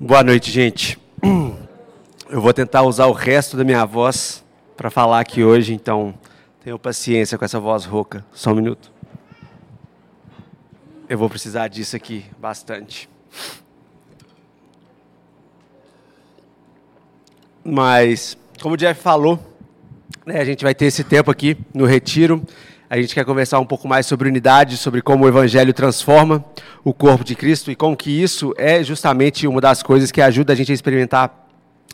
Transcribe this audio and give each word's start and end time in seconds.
Boa 0.00 0.22
noite, 0.22 0.52
gente. 0.52 0.96
Eu 2.30 2.40
vou 2.40 2.54
tentar 2.54 2.82
usar 2.82 3.06
o 3.06 3.12
resto 3.12 3.56
da 3.56 3.64
minha 3.64 3.84
voz 3.84 4.44
para 4.76 4.90
falar 4.90 5.18
aqui 5.18 5.42
hoje, 5.42 5.74
então 5.74 6.14
tenham 6.62 6.78
paciência 6.78 7.36
com 7.36 7.44
essa 7.44 7.58
voz 7.58 7.84
rouca. 7.84 8.24
Só 8.32 8.52
um 8.52 8.54
minuto. 8.54 8.92
Eu 11.08 11.18
vou 11.18 11.28
precisar 11.28 11.66
disso 11.66 11.96
aqui 11.96 12.24
bastante. 12.38 13.10
Mas, 17.64 18.38
como 18.62 18.76
o 18.76 18.78
Jeff 18.78 19.02
falou, 19.02 19.40
né, 20.24 20.40
a 20.40 20.44
gente 20.44 20.62
vai 20.62 20.76
ter 20.76 20.86
esse 20.86 21.02
tempo 21.02 21.28
aqui 21.28 21.56
no 21.74 21.86
retiro. 21.86 22.40
A 22.90 22.96
gente 22.96 23.14
quer 23.14 23.22
conversar 23.22 23.60
um 23.60 23.66
pouco 23.66 23.86
mais 23.86 24.06
sobre 24.06 24.30
unidade, 24.30 24.78
sobre 24.78 25.02
como 25.02 25.26
o 25.26 25.28
Evangelho 25.28 25.74
transforma 25.74 26.42
o 26.82 26.94
corpo 26.94 27.22
de 27.22 27.34
Cristo 27.34 27.70
e 27.70 27.76
como 27.76 27.94
que 27.94 28.10
isso 28.10 28.54
é 28.56 28.82
justamente 28.82 29.46
uma 29.46 29.60
das 29.60 29.82
coisas 29.82 30.10
que 30.10 30.22
ajuda 30.22 30.54
a 30.54 30.56
gente 30.56 30.72
a 30.72 30.74
experimentar 30.74 31.46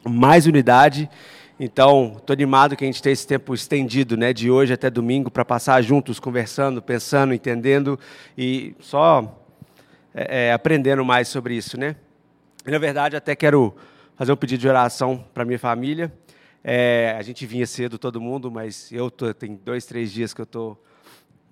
mais 0.05 0.47
unidade. 0.47 1.11
Então, 1.59 2.15
estou 2.17 2.33
animado 2.33 2.77
que 2.77 2.85
a 2.85 2.87
gente 2.87 3.03
tenha 3.03 3.13
esse 3.13 3.27
tempo 3.27 3.53
estendido, 3.53 4.17
né, 4.17 4.33
de 4.33 4.53
hoje 4.53 4.73
até 4.73 4.89
domingo, 4.89 5.33
para 5.33 5.45
passar 5.45 5.83
juntos, 5.83 6.21
conversando, 6.21 6.81
pensando, 6.81 7.35
entendendo 7.35 7.99
e 8.39 8.77
só 8.79 9.45
é, 10.15 10.47
é, 10.47 10.53
aprendendo 10.53 11.05
mais 11.05 11.27
sobre 11.27 11.57
isso, 11.57 11.77
né? 11.77 11.97
E, 12.65 12.71
na 12.71 12.79
verdade, 12.79 13.17
até 13.17 13.35
quero 13.35 13.75
fazer 14.17 14.31
um 14.31 14.37
pedido 14.37 14.61
de 14.61 14.69
oração 14.69 15.25
para 15.35 15.45
minha 15.45 15.59
família. 15.59 16.13
É, 16.67 17.15
a 17.19 17.21
gente 17.21 17.45
vinha 17.45 17.67
cedo, 17.67 17.99
todo 17.99 18.19
mundo, 18.19 18.51
mas 18.51 18.91
eu 18.91 19.11
tô, 19.11 19.35
tem 19.35 19.55
dois, 19.55 19.85
três 19.85 20.11
dias 20.11 20.33
que 20.33 20.41
eu 20.41 20.45
estou 20.45 20.83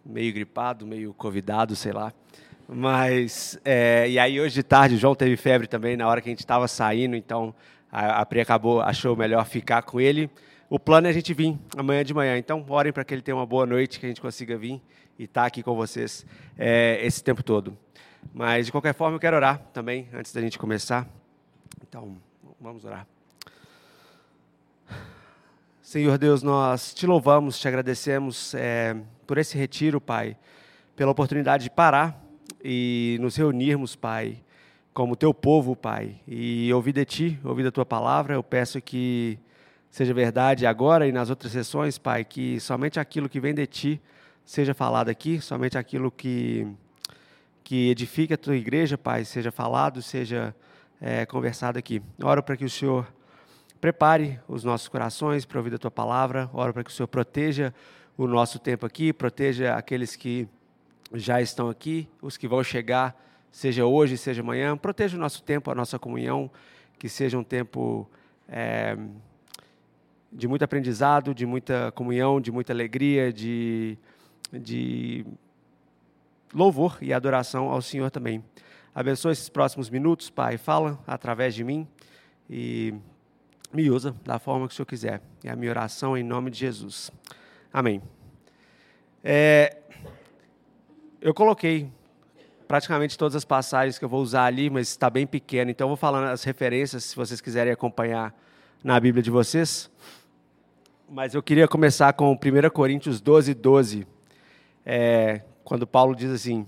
meio 0.05 0.33
gripado, 0.33 0.87
meio 0.87 1.13
convidado, 1.13 1.77
sei 1.77 1.93
lá. 1.93 2.15
Mas, 2.67 3.61
é, 3.63 4.09
e 4.09 4.19
aí 4.19 4.41
hoje 4.41 4.55
de 4.55 4.63
tarde 4.63 4.95
o 4.95 4.99
João 4.99 5.15
teve 5.15 5.37
febre 5.37 5.67
também 5.67 5.99
na 5.99 6.09
hora 6.09 6.23
que 6.23 6.31
a 6.31 6.33
gente 6.33 6.41
estava 6.41 6.67
saindo, 6.67 7.15
então 7.15 7.55
a, 7.91 8.23
a 8.23 8.27
Pri 8.27 8.41
acabou, 8.41 8.81
achou 8.81 9.15
melhor 9.15 9.45
ficar 9.45 9.83
com 9.83 10.01
ele. 10.01 10.31
O 10.71 10.79
plano 10.79 11.07
é 11.07 11.11
a 11.11 11.13
gente 11.13 11.35
vir 11.35 11.59
amanhã 11.77 12.03
de 12.03 12.15
manhã. 12.15 12.39
Então, 12.39 12.65
orem 12.67 12.91
para 12.91 13.05
que 13.05 13.13
ele 13.13 13.21
tenha 13.21 13.37
uma 13.37 13.45
boa 13.45 13.67
noite, 13.67 14.01
que 14.01 14.07
a 14.07 14.09
gente 14.09 14.23
consiga 14.23 14.57
vir 14.57 14.81
e 15.19 15.25
estar 15.25 15.43
tá 15.43 15.47
aqui 15.47 15.63
com 15.63 15.75
vocês 15.75 16.25
é, 16.57 16.99
esse 17.05 17.23
tempo 17.23 17.43
todo. 17.43 17.77
Mas, 18.33 18.65
de 18.65 18.73
qualquer 18.73 18.95
forma, 18.95 19.17
eu 19.17 19.21
quero 19.21 19.37
orar 19.37 19.59
também, 19.75 20.09
antes 20.15 20.33
da 20.33 20.41
gente 20.41 20.59
começar. 20.59 21.07
Então, 21.87 22.17
vamos 22.59 22.87
orar. 22.87 23.07
Senhor 25.93 26.17
Deus, 26.17 26.43
nós 26.43 26.95
te 26.95 27.07
louvamos, 27.07 27.59
te 27.59 27.69
agradecemos 27.69 28.55
é, 28.55 28.97
por 29.27 29.37
esse 29.37 29.59
retiro, 29.59 30.01
Pai, 30.01 30.39
pela 30.97 31.11
oportunidade 31.11 31.65
de 31.65 31.71
parar 31.71 32.19
e 32.65 33.19
nos 33.21 33.37
reunirmos, 33.37 33.95
Pai, 33.95 34.39
como 34.95 35.15
teu 35.15 35.35
povo, 35.35 35.77
Pai, 35.77 36.17
e 36.27 36.73
ouvir 36.73 36.95
de 36.95 37.05
Ti, 37.05 37.41
ouvir 37.45 37.63
da 37.63 37.71
Tua 37.71 37.85
palavra. 37.85 38.33
Eu 38.33 38.43
peço 38.43 38.81
que 38.81 39.39
seja 39.91 40.15
verdade 40.15 40.65
agora 40.65 41.07
e 41.07 41.13
nas 41.13 41.29
outras 41.29 41.53
sessões, 41.53 41.99
Pai, 41.99 42.25
que 42.25 42.59
somente 42.59 42.99
aquilo 42.99 43.29
que 43.29 43.39
vem 43.39 43.53
de 43.53 43.67
Ti 43.67 44.01
seja 44.47 44.73
falado 44.73 45.11
aqui, 45.11 45.43
somente 45.43 45.77
aquilo 45.77 46.11
que, 46.11 46.67
que 47.63 47.91
edifica 47.91 48.33
a 48.33 48.39
Tua 48.39 48.57
igreja, 48.57 48.97
Pai, 48.97 49.27
seja 49.27 49.53
falado, 49.53 50.01
seja 50.01 50.57
é, 50.99 51.27
conversado 51.27 51.79
aqui. 51.79 52.01
Oro 52.23 52.43
para 52.43 52.57
que 52.57 52.65
o 52.65 52.71
Senhor 52.71 53.07
prepare 53.83 54.39
os 54.47 54.63
nossos 54.63 54.87
corações 54.87 55.45
para 55.45 55.59
ouvir 55.59 55.71
da 55.71 55.77
Tua 55.77 55.91
palavra, 55.91 56.49
oro 56.53 56.73
para 56.73 56.85
que 56.85 56.91
o 56.91 56.93
Senhor 56.93 57.09
proteja 57.09 57.75
o 58.17 58.29
nosso 58.29 58.61
tempo 58.61 58.87
aqui, 58.87 59.13
proteja 59.13 59.75
aqueles 59.75 60.15
que 60.15 60.47
já 61.13 61.43
estão 61.43 61.69
aqui, 61.69 62.09
os 62.23 62.37
que 62.37 62.47
vão 62.47 62.63
chegar 62.63 63.21
seja 63.51 63.85
hoje, 63.85 64.17
seja 64.17 64.41
amanhã. 64.41 64.77
Proteja 64.77 65.17
o 65.17 65.21
nosso 65.21 65.43
tempo, 65.43 65.69
a 65.69 65.75
nossa 65.75 65.99
comunhão, 65.99 66.49
que 66.97 67.09
seja 67.09 67.37
um 67.37 67.43
tempo 67.43 68.09
é, 68.49 68.97
de 70.31 70.47
muito 70.47 70.63
aprendizado, 70.63 71.35
de 71.35 71.45
muita 71.45 71.91
comunhão, 71.91 72.41
de 72.41 72.53
muita 72.53 72.73
alegria, 72.73 73.33
de, 73.33 73.99
de 74.53 75.27
louvor 76.55 76.99
e 77.03 77.13
adoração 77.13 77.69
ao 77.69 77.83
Senhor 77.83 78.13
também. 78.13 78.45
Abençoe 78.95 79.33
esses 79.33 79.49
próximos 79.49 79.91
minutos, 79.91 80.31
Pai. 80.31 80.57
Fala 80.57 81.03
através 81.05 81.53
de 81.53 81.65
mim 81.65 81.85
e 82.49 82.95
me 83.73 83.91
usa 83.91 84.15
da 84.25 84.39
forma 84.39 84.67
que 84.69 84.75
o 84.75 84.77
Senhor 84.77 84.87
quiser. 84.87 85.23
É 85.43 85.51
a 85.51 85.57
minha 85.57 85.71
oração 85.71 86.17
em 86.17 86.23
nome 86.23 86.51
de 86.51 86.59
Jesus. 86.59 87.11
Amém. 87.73 88.03
É, 89.25 89.79
eu 91.21 91.33
coloquei 91.33 91.91
praticamente 92.69 93.17
todas 93.17 93.37
as 93.37 93.45
passagens 93.45 93.99
que 93.99 94.05
eu 94.05 94.09
vou 94.09 94.21
usar 94.21 94.45
ali, 94.45 94.69
mas 94.69 94.89
está 94.89 95.09
bem 95.09 95.27
pequeno. 95.27 95.71
Então, 95.71 95.87
eu 95.87 95.89
vou 95.91 95.97
falando 95.97 96.25
as 96.29 96.43
referências, 96.43 97.05
se 97.05 97.17
vocês 97.17 97.41
quiserem 97.41 97.73
acompanhar 97.73 98.35
na 98.83 98.99
Bíblia 98.99 99.23
de 99.23 99.31
vocês. 99.31 99.91
Mas 101.09 101.35
eu 101.35 101.43
queria 101.43 101.69
começar 101.69 102.13
com 102.15 102.33
1 102.33 102.71
Coríntios 102.71 103.21
12, 103.21 103.55
12, 103.55 104.07
é, 104.85 105.43
quando 105.65 105.87
Paulo 105.87 106.15
diz 106.15 106.31
assim: 106.31 106.67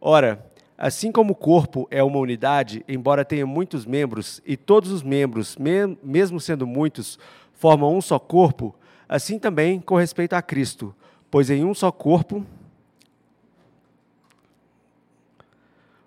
Ora, 0.00 0.49
assim 0.80 1.12
como 1.12 1.34
o 1.34 1.36
corpo 1.36 1.86
é 1.90 2.02
uma 2.02 2.18
unidade, 2.18 2.82
embora 2.88 3.22
tenha 3.22 3.46
muitos 3.46 3.84
membros, 3.84 4.40
e 4.46 4.56
todos 4.56 4.90
os 4.90 5.02
membros, 5.02 5.58
mesmo 6.02 6.40
sendo 6.40 6.66
muitos, 6.66 7.18
formam 7.52 7.94
um 7.94 8.00
só 8.00 8.18
corpo, 8.18 8.74
assim 9.06 9.38
também 9.38 9.78
com 9.78 9.96
respeito 9.96 10.32
a 10.32 10.40
Cristo, 10.40 10.94
pois 11.30 11.50
em 11.50 11.66
um 11.66 11.74
só 11.74 11.92
corpo 11.92 12.46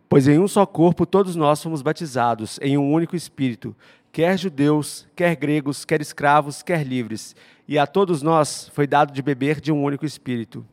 Pois 0.09 0.27
em 0.27 0.37
um 0.37 0.47
só 0.47 0.63
corpo 0.63 1.07
todos 1.07 1.35
nós 1.35 1.63
fomos 1.63 1.81
batizados, 1.81 2.59
em 2.61 2.77
um 2.77 2.93
único 2.93 3.15
Espírito, 3.15 3.75
quer 4.11 4.37
judeus, 4.37 5.07
quer 5.15 5.35
gregos, 5.35 5.83
quer 5.85 6.01
escravos, 6.01 6.61
quer 6.61 6.85
livres, 6.85 7.35
e 7.67 7.79
a 7.79 7.87
todos 7.87 8.21
nós 8.21 8.69
foi 8.75 8.85
dado 8.85 9.11
de 9.11 9.23
beber 9.23 9.59
de 9.59 9.71
um 9.71 9.83
único 9.83 10.05
Espírito. 10.05 10.63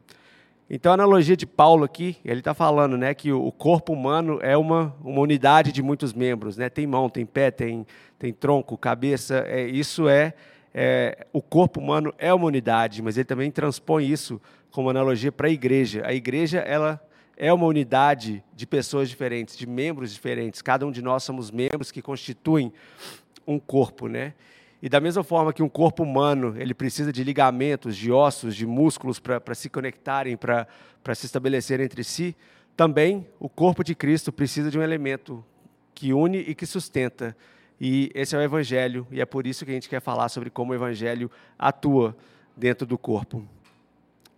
Então, 0.72 0.92
a 0.92 0.94
analogia 0.94 1.36
de 1.36 1.46
Paulo 1.46 1.82
aqui, 1.82 2.16
ele 2.24 2.38
está 2.38 2.54
falando 2.54 2.96
né, 2.96 3.12
que 3.12 3.32
o 3.32 3.50
corpo 3.50 3.92
humano 3.92 4.38
é 4.40 4.56
uma, 4.56 4.94
uma 5.02 5.20
unidade 5.20 5.72
de 5.72 5.82
muitos 5.82 6.12
membros. 6.12 6.56
Né? 6.56 6.68
Tem 6.68 6.86
mão, 6.86 7.10
tem 7.10 7.26
pé, 7.26 7.50
tem, 7.50 7.84
tem 8.16 8.32
tronco, 8.32 8.78
cabeça. 8.78 9.44
É, 9.48 9.66
isso 9.66 10.08
é, 10.08 10.32
é, 10.72 11.26
O 11.32 11.42
corpo 11.42 11.80
humano 11.80 12.14
é 12.16 12.32
uma 12.32 12.46
unidade, 12.46 13.02
mas 13.02 13.16
ele 13.16 13.24
também 13.24 13.50
transpõe 13.50 14.06
isso 14.06 14.40
como 14.70 14.88
analogia 14.88 15.32
para 15.32 15.48
a 15.48 15.50
igreja. 15.50 16.02
A 16.06 16.14
igreja, 16.14 16.60
ela 16.60 17.04
é 17.36 17.52
uma 17.52 17.66
unidade 17.66 18.40
de 18.54 18.64
pessoas 18.64 19.08
diferentes, 19.08 19.58
de 19.58 19.66
membros 19.66 20.12
diferentes. 20.14 20.62
Cada 20.62 20.86
um 20.86 20.92
de 20.92 21.02
nós 21.02 21.24
somos 21.24 21.50
membros 21.50 21.90
que 21.90 22.00
constituem 22.00 22.72
um 23.44 23.58
corpo, 23.58 24.06
né? 24.06 24.34
E 24.82 24.88
da 24.88 25.00
mesma 25.00 25.22
forma 25.22 25.52
que 25.52 25.62
um 25.62 25.68
corpo 25.68 26.02
humano 26.02 26.54
ele 26.58 26.72
precisa 26.72 27.12
de 27.12 27.22
ligamentos, 27.22 27.96
de 27.96 28.10
ossos, 28.10 28.56
de 28.56 28.66
músculos 28.66 29.18
para 29.18 29.54
se 29.54 29.68
conectarem, 29.68 30.36
para 30.36 30.66
se 31.14 31.26
estabelecer 31.26 31.80
entre 31.80 32.02
si, 32.02 32.34
também 32.76 33.26
o 33.38 33.48
corpo 33.48 33.84
de 33.84 33.94
Cristo 33.94 34.32
precisa 34.32 34.70
de 34.70 34.78
um 34.78 34.82
elemento 34.82 35.44
que 35.94 36.14
une 36.14 36.38
e 36.38 36.54
que 36.54 36.64
sustenta. 36.64 37.36
E 37.78 38.10
esse 38.14 38.34
é 38.34 38.38
o 38.38 38.42
Evangelho, 38.42 39.06
e 39.10 39.20
é 39.20 39.26
por 39.26 39.46
isso 39.46 39.64
que 39.64 39.70
a 39.70 39.74
gente 39.74 39.88
quer 39.88 40.00
falar 40.00 40.28
sobre 40.28 40.48
como 40.48 40.72
o 40.72 40.74
Evangelho 40.74 41.30
atua 41.58 42.16
dentro 42.56 42.86
do 42.86 42.96
corpo. 42.96 43.44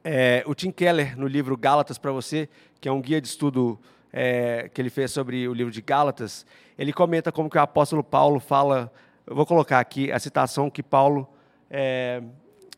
É, 0.04 0.42
o 0.46 0.54
Tim 0.54 0.72
Keller, 0.72 1.16
no 1.16 1.28
livro 1.28 1.56
Gálatas 1.56 1.98
para 1.98 2.10
você, 2.10 2.48
que 2.80 2.88
é 2.88 2.92
um 2.92 3.00
guia 3.00 3.20
de 3.20 3.28
estudo 3.28 3.78
é, 4.12 4.68
que 4.74 4.80
ele 4.80 4.90
fez 4.90 5.12
sobre 5.12 5.46
o 5.46 5.54
livro 5.54 5.72
de 5.72 5.80
Gálatas, 5.80 6.44
ele 6.76 6.92
comenta 6.92 7.30
como 7.30 7.48
que 7.48 7.56
o 7.56 7.60
apóstolo 7.60 8.02
Paulo 8.02 8.40
fala, 8.40 8.92
eu 9.26 9.36
vou 9.36 9.46
colocar 9.46 9.78
aqui 9.78 10.10
a 10.10 10.18
citação 10.18 10.68
que 10.68 10.82
Paulo, 10.82 11.28
é, 11.70 12.22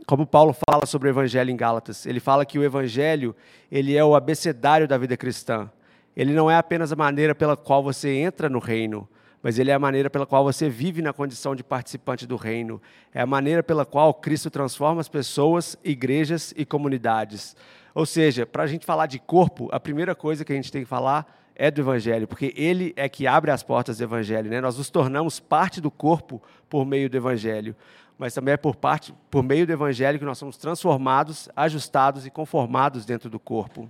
como 0.06 0.27
Paulo 0.27 0.55
fala 0.69 0.84
sobre 0.84 1.09
o 1.09 1.10
evangelho 1.10 1.50
em 1.50 1.56
Gálatas. 1.56 2.05
Ele 2.05 2.21
fala 2.21 2.44
que 2.44 2.59
o 2.59 2.65
evangelho 2.65 3.34
ele 3.71 3.97
é 3.97 4.05
o 4.05 4.15
abecedário 4.15 4.87
da 4.87 4.99
vida 4.99 5.16
cristã. 5.16 5.71
Ele 6.15 6.33
não 6.33 6.50
é 6.50 6.56
apenas 6.56 6.93
a 6.93 6.97
maneira 6.97 7.34
pela 7.34 7.56
qual 7.56 7.83
você 7.83 8.10
entra 8.10 8.49
no 8.49 8.59
reino, 8.59 9.09
mas 9.43 9.59
ele 9.59 9.71
é 9.71 9.75
a 9.75 9.78
maneira 9.78 10.09
pela 10.10 10.27
qual 10.27 10.44
você 10.44 10.68
vive 10.68 11.03
na 11.03 11.13
condição 11.13 11.57
de 11.57 11.65
participante 11.65 12.27
do 12.27 12.36
reino. 12.36 12.80
É 13.13 13.22
a 13.22 13.27
maneira 13.27 13.63
pela 13.63 13.86
qual 13.86 14.13
Cristo 14.13 14.51
transforma 14.51 15.01
as 15.01 15.09
pessoas, 15.09 15.77
igrejas 15.83 16.53
e 16.57 16.65
comunidades. 16.65 17.57
Ou 17.95 18.04
seja, 18.04 18.45
para 18.45 18.65
a 18.65 18.66
gente 18.66 18.84
falar 18.84 19.07
de 19.07 19.18
corpo, 19.18 19.68
a 19.72 19.80
primeira 19.80 20.15
coisa 20.15 20.45
que 20.45 20.53
a 20.53 20.57
gente 20.57 20.71
tem 20.71 20.83
que 20.83 20.89
falar 20.89 21.43
é 21.56 21.71
do 21.71 21.80
Evangelho, 21.80 22.27
porque 22.27 22.53
ele 22.56 22.92
é 22.97 23.09
que 23.09 23.27
abre 23.27 23.51
as 23.51 23.62
portas 23.62 23.98
do 23.98 24.04
Evangelho. 24.04 24.51
Né? 24.51 24.60
Nós 24.60 24.77
nos 24.77 24.91
tornamos 24.91 25.39
parte 25.39 25.80
do 25.80 25.91
corpo 25.91 26.42
por 26.68 26.84
meio 26.84 27.09
do 27.09 27.16
Evangelho, 27.16 27.77
mas 28.18 28.34
também 28.34 28.54
é 28.54 28.56
por, 28.56 28.77
parte, 28.77 29.15
por 29.30 29.42
meio 29.42 29.66
do 29.66 29.72
Evangelho 29.72 30.18
que 30.18 30.24
nós 30.24 30.39
somos 30.39 30.56
transformados, 30.56 31.48
ajustados 31.54 32.27
e 32.27 32.30
conformados 32.30 33.04
dentro 33.04 33.30
do 33.30 33.39
corpo. 33.39 33.89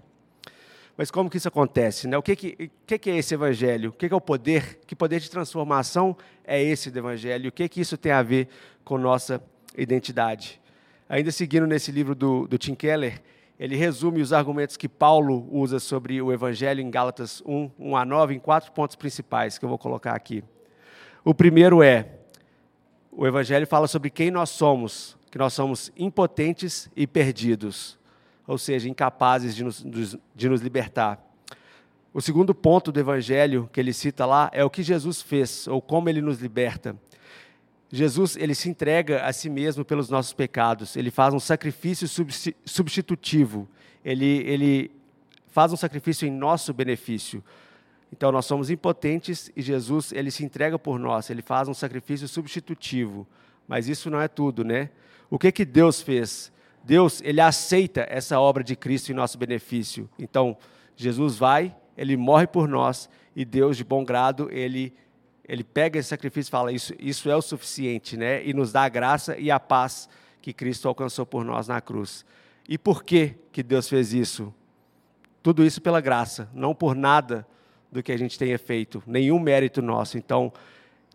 Mas 0.96 1.10
como 1.10 1.28
que 1.28 1.36
isso 1.36 1.48
acontece? 1.48 2.06
Né? 2.06 2.16
O 2.16 2.22
que, 2.22 2.36
que, 2.36 2.98
que, 2.98 3.10
é 3.10 3.16
esse 3.16 3.34
evangelho? 3.34 3.90
O 3.90 3.92
que, 3.92 4.06
que 4.06 4.14
é 4.14 4.16
o 4.16 4.20
poder? 4.20 4.80
Que 4.86 4.94
poder 4.94 5.18
de 5.18 5.28
transformação 5.28 6.16
é 6.44 6.62
esse 6.62 6.90
do 6.90 6.98
evangelho? 6.98 7.48
O 7.48 7.52
que, 7.52 7.68
que 7.68 7.80
isso 7.80 7.96
tem 7.96 8.12
a 8.12 8.22
ver 8.22 8.48
com 8.84 8.96
nossa 8.96 9.42
identidade? 9.76 10.60
Ainda 11.08 11.32
seguindo 11.32 11.66
nesse 11.66 11.90
livro 11.90 12.14
do, 12.14 12.46
do 12.46 12.56
Tim 12.56 12.76
Keller, 12.76 13.20
ele 13.58 13.76
resume 13.76 14.20
os 14.20 14.32
argumentos 14.32 14.76
que 14.76 14.88
Paulo 14.88 15.48
usa 15.50 15.78
sobre 15.78 16.20
o 16.20 16.32
evangelho 16.32 16.80
em 16.80 16.90
Gálatas 16.90 17.42
1, 17.46 17.70
1 17.78 17.96
a 17.96 18.04
9 18.04 18.34
em 18.34 18.38
quatro 18.38 18.72
pontos 18.72 18.96
principais 18.96 19.58
que 19.58 19.64
eu 19.64 19.68
vou 19.68 19.78
colocar 19.78 20.14
aqui. 20.14 20.42
O 21.24 21.32
primeiro 21.32 21.82
é: 21.82 22.08
o 23.10 23.26
Evangelho 23.26 23.66
fala 23.66 23.86
sobre 23.86 24.10
quem 24.10 24.30
nós 24.30 24.50
somos, 24.50 25.16
que 25.30 25.38
nós 25.38 25.52
somos 25.52 25.90
impotentes 25.96 26.90
e 26.96 27.06
perdidos, 27.06 27.98
ou 28.46 28.58
seja, 28.58 28.88
incapazes 28.88 29.54
de 29.54 29.62
nos, 29.64 29.84
de 30.34 30.48
nos 30.48 30.60
libertar. 30.60 31.24
O 32.12 32.20
segundo 32.20 32.54
ponto 32.54 32.92
do 32.92 33.00
Evangelho 33.00 33.70
que 33.72 33.80
ele 33.80 33.92
cita 33.92 34.26
lá 34.26 34.50
é 34.52 34.64
o 34.64 34.70
que 34.70 34.82
Jesus 34.82 35.22
fez, 35.22 35.66
ou 35.66 35.80
como 35.80 36.08
ele 36.08 36.20
nos 36.20 36.40
liberta. 36.40 36.96
Jesus 37.90 38.36
ele 38.36 38.54
se 38.54 38.68
entrega 38.68 39.24
a 39.24 39.32
si 39.32 39.48
mesmo 39.48 39.84
pelos 39.84 40.08
nossos 40.08 40.32
pecados. 40.32 40.96
Ele 40.96 41.10
faz 41.10 41.32
um 41.32 41.40
sacrifício 41.40 42.08
substitutivo. 42.64 43.68
Ele, 44.04 44.42
ele 44.46 44.90
faz 45.48 45.72
um 45.72 45.76
sacrifício 45.76 46.26
em 46.26 46.30
nosso 46.30 46.74
benefício. 46.74 47.42
Então 48.12 48.30
nós 48.30 48.46
somos 48.46 48.70
impotentes 48.70 49.50
e 49.56 49.62
Jesus 49.62 50.12
ele 50.12 50.30
se 50.30 50.44
entrega 50.44 50.78
por 50.78 50.98
nós. 50.98 51.30
Ele 51.30 51.42
faz 51.42 51.68
um 51.68 51.74
sacrifício 51.74 52.28
substitutivo. 52.28 53.26
Mas 53.66 53.88
isso 53.88 54.10
não 54.10 54.20
é 54.20 54.28
tudo, 54.28 54.64
né? 54.64 54.90
O 55.30 55.38
que 55.38 55.50
que 55.50 55.64
Deus 55.64 56.02
fez? 56.02 56.52
Deus 56.82 57.20
ele 57.24 57.40
aceita 57.40 58.06
essa 58.08 58.38
obra 58.38 58.62
de 58.62 58.76
Cristo 58.76 59.10
em 59.10 59.14
nosso 59.14 59.38
benefício. 59.38 60.08
Então 60.18 60.56
Jesus 60.96 61.36
vai, 61.36 61.74
ele 61.96 62.16
morre 62.16 62.46
por 62.46 62.68
nós 62.68 63.08
e 63.34 63.44
Deus 63.44 63.76
de 63.76 63.84
bom 63.84 64.04
grado 64.04 64.48
ele 64.50 64.94
ele 65.46 65.62
pega 65.62 65.98
esse 65.98 66.08
sacrifício 66.08 66.48
e 66.48 66.52
fala 66.52 66.72
isso 66.72 66.94
isso 66.98 67.30
é 67.30 67.36
o 67.36 67.42
suficiente, 67.42 68.16
né? 68.16 68.44
E 68.44 68.52
nos 68.54 68.72
dá 68.72 68.84
a 68.84 68.88
graça 68.88 69.36
e 69.38 69.50
a 69.50 69.60
paz 69.60 70.08
que 70.40 70.52
Cristo 70.52 70.88
alcançou 70.88 71.24
por 71.24 71.44
nós 71.44 71.68
na 71.68 71.80
cruz. 71.80 72.24
E 72.68 72.78
por 72.78 73.04
que 73.04 73.34
que 73.52 73.62
Deus 73.62 73.88
fez 73.88 74.12
isso? 74.12 74.52
Tudo 75.42 75.64
isso 75.64 75.80
pela 75.80 76.00
graça, 76.00 76.48
não 76.54 76.74
por 76.74 76.94
nada 76.94 77.46
do 77.92 78.02
que 78.02 78.10
a 78.10 78.16
gente 78.16 78.38
tenha 78.38 78.58
feito, 78.58 79.02
nenhum 79.06 79.38
mérito 79.38 79.80
nosso. 79.80 80.18
Então, 80.18 80.52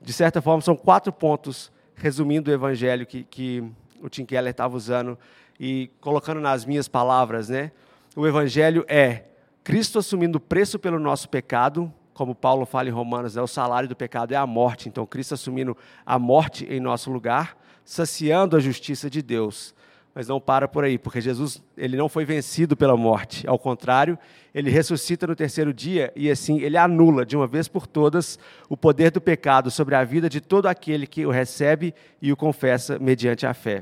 de 0.02 0.14
certa 0.14 0.42
forma, 0.42 0.62
são 0.62 0.76
quatro 0.76 1.12
pontos 1.12 1.72
resumindo 1.96 2.50
o 2.50 2.54
evangelho 2.54 3.06
que, 3.06 3.24
que 3.24 3.64
o 4.02 4.08
Tim 4.08 4.26
Keller 4.26 4.52
estava 4.52 4.76
usando 4.78 5.18
e 5.60 5.92
colocando 6.00 6.40
nas 6.40 6.64
minhas 6.64 6.88
palavras, 6.88 7.50
né? 7.50 7.72
O 8.16 8.26
evangelho 8.26 8.86
é 8.88 9.26
Cristo 9.64 10.00
assumindo 10.00 10.38
o 10.38 10.42
preço 10.42 10.80
pelo 10.80 11.00
nosso 11.00 11.28
pecado, 11.28 11.94
como 12.20 12.36
Paulo 12.36 12.66
fala 12.66 12.90
em 12.90 12.92
Romanos, 12.92 13.36
né? 13.36 13.42
o 13.42 13.48
salário 13.48 13.88
do 13.88 13.96
pecado 13.96 14.34
é 14.34 14.36
a 14.36 14.46
morte. 14.46 14.90
Então, 14.90 15.06
Cristo 15.06 15.36
assumindo 15.36 15.78
a 16.06 16.20
morte 16.20 16.66
em 16.70 16.78
nosso 16.78 17.10
lugar, 17.10 17.58
saciando 17.86 18.58
a 18.58 18.60
justiça 18.60 19.10
de 19.10 19.22
Deus. 19.22 19.74
Mas 20.14 20.28
não 20.28 20.38
para 20.38 20.68
por 20.68 20.84
aí, 20.84 20.98
porque 20.98 21.22
Jesus 21.22 21.64
ele 21.78 21.96
não 21.96 22.10
foi 22.10 22.26
vencido 22.26 22.76
pela 22.76 22.98
morte. 22.98 23.48
Ao 23.48 23.58
contrário, 23.58 24.20
ele 24.54 24.70
ressuscita 24.70 25.26
no 25.28 25.34
terceiro 25.34 25.74
dia 25.74 26.12
e 26.14 26.30
assim 26.30 26.60
ele 26.60 26.76
anula 26.76 27.26
de 27.26 27.38
uma 27.38 27.48
vez 27.48 27.70
por 27.70 27.88
todas 27.88 28.38
o 28.68 28.76
poder 28.76 29.12
do 29.12 29.22
pecado 29.22 29.72
sobre 29.72 29.96
a 29.96 30.04
vida 30.04 30.28
de 30.28 30.42
todo 30.42 30.66
aquele 30.66 31.08
que 31.08 31.26
o 31.26 31.32
recebe 31.32 31.96
e 32.22 32.34
o 32.34 32.36
confessa 32.36 33.00
mediante 33.00 33.48
a 33.48 33.54
fé. 33.54 33.82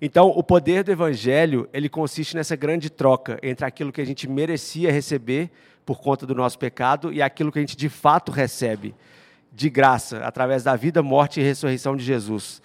Então, 0.00 0.28
o 0.28 0.42
poder 0.42 0.84
do 0.84 0.92
evangelho, 0.92 1.68
ele 1.72 1.88
consiste 1.88 2.36
nessa 2.36 2.54
grande 2.54 2.88
troca 2.88 3.38
entre 3.42 3.66
aquilo 3.66 3.92
que 3.92 4.00
a 4.00 4.06
gente 4.06 4.28
merecia 4.28 4.92
receber 4.92 5.50
por 5.84 6.00
conta 6.00 6.24
do 6.24 6.34
nosso 6.34 6.58
pecado 6.58 7.12
e 7.12 7.20
aquilo 7.20 7.50
que 7.50 7.58
a 7.58 7.62
gente 7.62 7.76
de 7.76 7.88
fato 7.88 8.30
recebe 8.30 8.94
de 9.50 9.68
graça 9.68 10.18
através 10.18 10.62
da 10.62 10.76
vida, 10.76 11.02
morte 11.02 11.40
e 11.40 11.42
ressurreição 11.42 11.96
de 11.96 12.04
Jesus. 12.04 12.62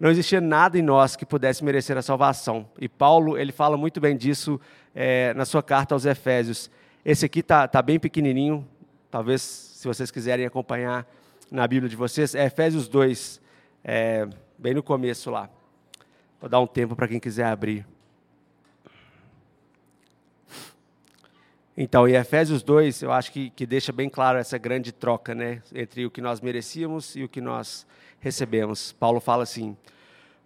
Não 0.00 0.10
existia 0.10 0.40
nada 0.40 0.78
em 0.78 0.82
nós 0.82 1.14
que 1.14 1.26
pudesse 1.26 1.62
merecer 1.62 1.96
a 1.98 2.02
salvação. 2.02 2.66
E 2.80 2.88
Paulo, 2.88 3.36
ele 3.36 3.52
fala 3.52 3.76
muito 3.76 4.00
bem 4.00 4.16
disso 4.16 4.60
é, 4.94 5.34
na 5.34 5.44
sua 5.44 5.62
carta 5.62 5.94
aos 5.94 6.06
Efésios. 6.06 6.70
Esse 7.04 7.26
aqui 7.26 7.40
está 7.40 7.68
tá 7.68 7.82
bem 7.82 8.00
pequenininho, 8.00 8.66
talvez 9.10 9.42
se 9.42 9.86
vocês 9.86 10.10
quiserem 10.10 10.46
acompanhar 10.46 11.06
na 11.50 11.68
Bíblia 11.68 11.88
de 11.88 11.96
vocês, 11.96 12.34
é 12.34 12.46
Efésios 12.46 12.88
2, 12.88 13.40
é, 13.84 14.26
bem 14.56 14.72
no 14.72 14.82
começo 14.82 15.30
lá. 15.30 15.50
Vou 16.42 16.48
dar 16.48 16.58
um 16.58 16.66
tempo 16.66 16.96
para 16.96 17.06
quem 17.06 17.20
quiser 17.20 17.44
abrir. 17.44 17.86
Então, 21.76 22.08
em 22.08 22.14
Efésios 22.14 22.64
2, 22.64 23.02
eu 23.02 23.12
acho 23.12 23.30
que, 23.30 23.50
que 23.50 23.64
deixa 23.64 23.92
bem 23.92 24.10
claro 24.10 24.38
essa 24.38 24.58
grande 24.58 24.90
troca 24.90 25.36
né, 25.36 25.62
entre 25.72 26.04
o 26.04 26.10
que 26.10 26.20
nós 26.20 26.40
merecíamos 26.40 27.14
e 27.14 27.22
o 27.22 27.28
que 27.28 27.40
nós 27.40 27.86
recebemos. 28.18 28.90
Paulo 28.90 29.20
fala 29.20 29.44
assim: 29.44 29.76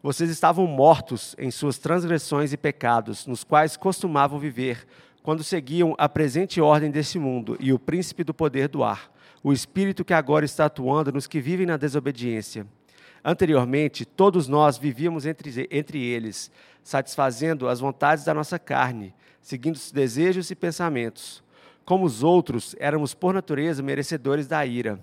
Vocês 0.02 0.28
estavam 0.28 0.66
mortos 0.66 1.34
em 1.38 1.50
suas 1.50 1.78
transgressões 1.78 2.52
e 2.52 2.58
pecados, 2.58 3.26
nos 3.26 3.42
quais 3.42 3.74
costumavam 3.74 4.38
viver, 4.38 4.86
quando 5.22 5.42
seguiam 5.42 5.94
a 5.96 6.10
presente 6.10 6.60
ordem 6.60 6.90
desse 6.90 7.18
mundo 7.18 7.56
e 7.58 7.72
o 7.72 7.78
príncipe 7.78 8.22
do 8.22 8.34
poder 8.34 8.68
do 8.68 8.84
ar, 8.84 9.10
o 9.42 9.50
espírito 9.50 10.04
que 10.04 10.12
agora 10.12 10.44
está 10.44 10.66
atuando 10.66 11.10
nos 11.10 11.26
que 11.26 11.40
vivem 11.40 11.64
na 11.64 11.78
desobediência. 11.78 12.66
Anteriormente, 13.28 14.04
todos 14.04 14.46
nós 14.46 14.78
vivíamos 14.78 15.26
entre, 15.26 15.66
entre 15.68 16.00
eles, 16.00 16.48
satisfazendo 16.80 17.68
as 17.68 17.80
vontades 17.80 18.24
da 18.24 18.32
nossa 18.32 18.56
carne, 18.56 19.12
seguindo 19.42 19.74
os 19.74 19.90
desejos 19.90 20.48
e 20.52 20.54
pensamentos. 20.54 21.42
Como 21.84 22.04
os 22.04 22.22
outros, 22.22 22.76
éramos 22.78 23.14
por 23.14 23.34
natureza 23.34 23.82
merecedores 23.82 24.46
da 24.46 24.64
ira. 24.64 25.00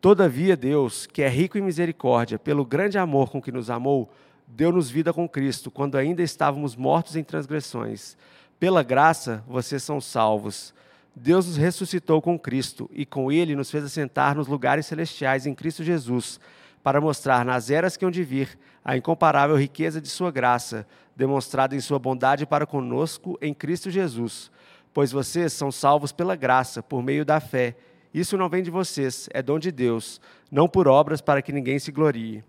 Todavia, 0.00 0.56
Deus, 0.56 1.06
que 1.06 1.22
é 1.22 1.28
rico 1.28 1.56
em 1.56 1.62
misericórdia, 1.62 2.40
pelo 2.40 2.64
grande 2.64 2.98
amor 2.98 3.30
com 3.30 3.40
que 3.40 3.52
nos 3.52 3.70
amou, 3.70 4.10
deu-nos 4.44 4.90
vida 4.90 5.12
com 5.12 5.28
Cristo, 5.28 5.70
quando 5.70 5.96
ainda 5.96 6.24
estávamos 6.24 6.74
mortos 6.74 7.14
em 7.14 7.22
transgressões. 7.22 8.16
Pela 8.58 8.82
graça, 8.82 9.44
vocês 9.46 9.84
são 9.84 10.00
salvos. 10.00 10.74
Deus 11.14 11.46
nos 11.46 11.56
ressuscitou 11.56 12.20
com 12.20 12.36
Cristo 12.36 12.90
e 12.92 13.06
com 13.06 13.30
Ele 13.30 13.54
nos 13.54 13.70
fez 13.70 13.84
assentar 13.84 14.34
nos 14.34 14.48
lugares 14.48 14.86
celestiais 14.86 15.46
em 15.46 15.54
Cristo 15.54 15.84
Jesus 15.84 16.40
para 16.82 17.00
mostrar 17.00 17.44
nas 17.44 17.70
eras 17.70 17.96
que 17.96 18.04
hão 18.04 18.10
de 18.10 18.22
vir 18.22 18.58
a 18.84 18.96
incomparável 18.96 19.56
riqueza 19.56 20.00
de 20.00 20.08
Sua 20.08 20.30
graça, 20.30 20.86
demonstrada 21.14 21.76
em 21.76 21.80
Sua 21.80 21.98
bondade 21.98 22.46
para 22.46 22.66
conosco 22.66 23.38
em 23.42 23.52
Cristo 23.52 23.90
Jesus. 23.90 24.50
Pois 24.94 25.12
vocês 25.12 25.52
são 25.52 25.70
salvos 25.70 26.12
pela 26.12 26.34
graça, 26.34 26.82
por 26.82 27.02
meio 27.02 27.24
da 27.24 27.40
fé. 27.40 27.76
Isso 28.12 28.38
não 28.38 28.48
vem 28.48 28.62
de 28.62 28.70
vocês, 28.70 29.28
é 29.32 29.42
dom 29.42 29.58
de 29.58 29.70
Deus, 29.70 30.20
não 30.50 30.68
por 30.68 30.88
obras 30.88 31.20
para 31.20 31.42
que 31.42 31.52
ninguém 31.52 31.78
se 31.78 31.92
glorie. 31.92 32.42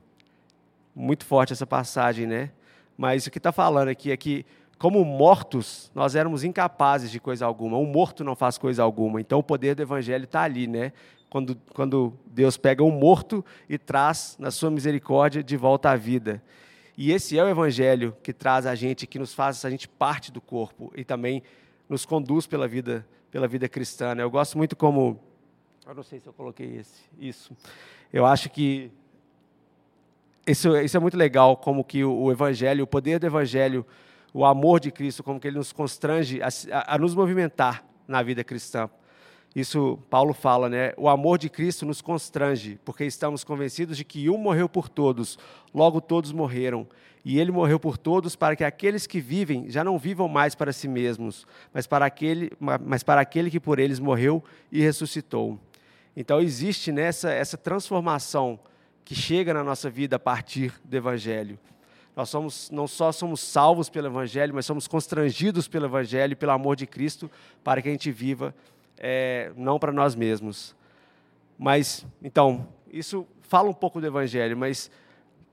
Muito 0.95 1.25
forte 1.25 1.53
essa 1.53 1.67
passagem, 1.67 2.25
né? 2.25 2.51
Mas 2.97 3.25
o 3.27 3.31
que 3.31 3.37
está 3.37 3.51
falando 3.51 3.89
aqui 3.89 4.11
é 4.11 4.17
que, 4.17 4.45
como 4.77 5.03
mortos, 5.03 5.91
nós 5.93 6.15
éramos 6.15 6.43
incapazes 6.43 7.11
de 7.11 7.19
coisa 7.19 7.45
alguma. 7.45 7.77
Um 7.77 7.85
morto 7.85 8.23
não 8.23 8.35
faz 8.35 8.57
coisa 8.57 8.83
alguma. 8.83 9.21
Então, 9.21 9.39
o 9.39 9.43
poder 9.43 9.75
do 9.75 9.81
Evangelho 9.81 10.23
está 10.23 10.41
ali, 10.41 10.67
né? 10.67 10.91
Quando, 11.29 11.55
quando 11.73 12.13
Deus 12.25 12.57
pega 12.57 12.83
um 12.83 12.91
morto 12.91 13.45
e 13.67 13.77
traz, 13.77 14.35
na 14.39 14.51
sua 14.51 14.71
misericórdia, 14.71 15.43
de 15.43 15.55
volta 15.55 15.91
à 15.91 15.95
vida. 15.95 16.41
E 16.97 17.11
esse 17.11 17.37
é 17.37 17.43
o 17.43 17.47
evangelho 17.47 18.15
que 18.21 18.33
traz 18.33 18.65
a 18.65 18.75
gente, 18.75 19.07
que 19.07 19.19
nos 19.19 19.33
faz 19.33 19.63
a 19.63 19.69
gente 19.69 19.87
parte 19.87 20.31
do 20.31 20.41
corpo 20.41 20.91
e 20.95 21.05
também 21.05 21.43
nos 21.87 22.05
conduz 22.05 22.45
pela 22.45 22.67
vida, 22.67 23.07
pela 23.31 23.47
vida 23.47 23.69
cristã. 23.69 24.15
Né? 24.15 24.23
Eu 24.23 24.29
gosto 24.29 24.57
muito 24.57 24.75
como, 24.75 25.19
eu 25.87 25.95
não 25.95 26.03
sei 26.03 26.19
se 26.19 26.27
eu 26.27 26.33
coloquei 26.33 26.77
esse, 26.77 27.01
isso. 27.19 27.55
Eu 28.11 28.25
acho 28.25 28.49
que 28.49 28.91
isso, 30.45 30.75
isso 30.77 30.97
é 30.97 30.99
muito 30.99 31.15
legal, 31.15 31.55
como 31.55 31.83
que 31.83 32.03
o, 32.03 32.11
o 32.11 32.31
evangelho, 32.31 32.83
o 32.83 32.87
poder 32.87 33.19
do 33.19 33.27
evangelho, 33.27 33.85
o 34.33 34.43
amor 34.43 34.79
de 34.79 34.91
Cristo, 34.91 35.23
como 35.23 35.39
que 35.39 35.47
ele 35.47 35.57
nos 35.57 35.71
constrange 35.71 36.41
a, 36.41 36.47
a, 36.71 36.95
a 36.95 36.97
nos 36.97 37.13
movimentar 37.13 37.83
na 38.07 38.23
vida 38.23 38.43
cristã. 38.43 38.89
Isso 39.55 39.97
Paulo 40.09 40.33
fala, 40.33 40.69
né? 40.69 40.93
O 40.95 41.09
amor 41.09 41.37
de 41.39 41.49
Cristo 41.49 41.85
nos 41.85 42.01
constrange, 42.01 42.79
porque 42.85 43.03
estamos 43.03 43.43
convencidos 43.43 43.97
de 43.97 44.05
que 44.05 44.29
um 44.29 44.37
morreu 44.37 44.69
por 44.69 44.87
todos, 44.87 45.39
logo 45.73 45.99
todos 45.99 46.31
morreram. 46.31 46.87
E 47.25 47.39
ele 47.39 47.51
morreu 47.51 47.79
por 47.79 47.97
todos 47.97 48.35
para 48.35 48.55
que 48.55 48.63
aqueles 48.63 49.05
que 49.05 49.19
vivem 49.19 49.69
já 49.69 49.83
não 49.83 49.97
vivam 49.97 50.27
mais 50.27 50.55
para 50.55 50.71
si 50.71 50.87
mesmos, 50.87 51.45
mas 51.73 51.85
para 51.85 52.05
aquele, 52.05 52.51
mas 52.59 53.03
para 53.03 53.19
aquele 53.19 53.51
que 53.51 53.59
por 53.59 53.79
eles 53.79 53.99
morreu 53.99 54.43
e 54.71 54.81
ressuscitou. 54.81 55.59
Então 56.15 56.39
existe 56.39 56.91
nessa 56.91 57.31
essa 57.31 57.57
transformação 57.57 58.59
que 59.03 59.15
chega 59.15 59.53
na 59.53 59.63
nossa 59.63 59.89
vida 59.89 60.15
a 60.15 60.19
partir 60.19 60.73
do 60.83 60.95
evangelho. 60.95 61.59
Nós 62.15 62.29
somos, 62.29 62.69
não 62.69 62.87
só 62.87 63.11
somos 63.11 63.39
salvos 63.39 63.89
pelo 63.89 64.07
evangelho, 64.07 64.53
mas 64.53 64.65
somos 64.65 64.87
constrangidos 64.87 65.67
pelo 65.67 65.85
evangelho, 65.85 66.35
pelo 66.35 66.51
amor 66.51 66.75
de 66.75 66.85
Cristo, 66.85 67.29
para 67.63 67.81
que 67.81 67.87
a 67.87 67.91
gente 67.91 68.11
viva 68.11 68.53
é, 68.99 69.51
não 69.55 69.79
para 69.79 69.91
nós 69.91 70.13
mesmos. 70.13 70.75
Mas, 71.57 72.05
então, 72.21 72.67
isso 72.91 73.25
fala 73.41 73.69
um 73.69 73.73
pouco 73.73 74.01
do 74.01 74.05
Evangelho, 74.05 74.57
mas 74.57 74.91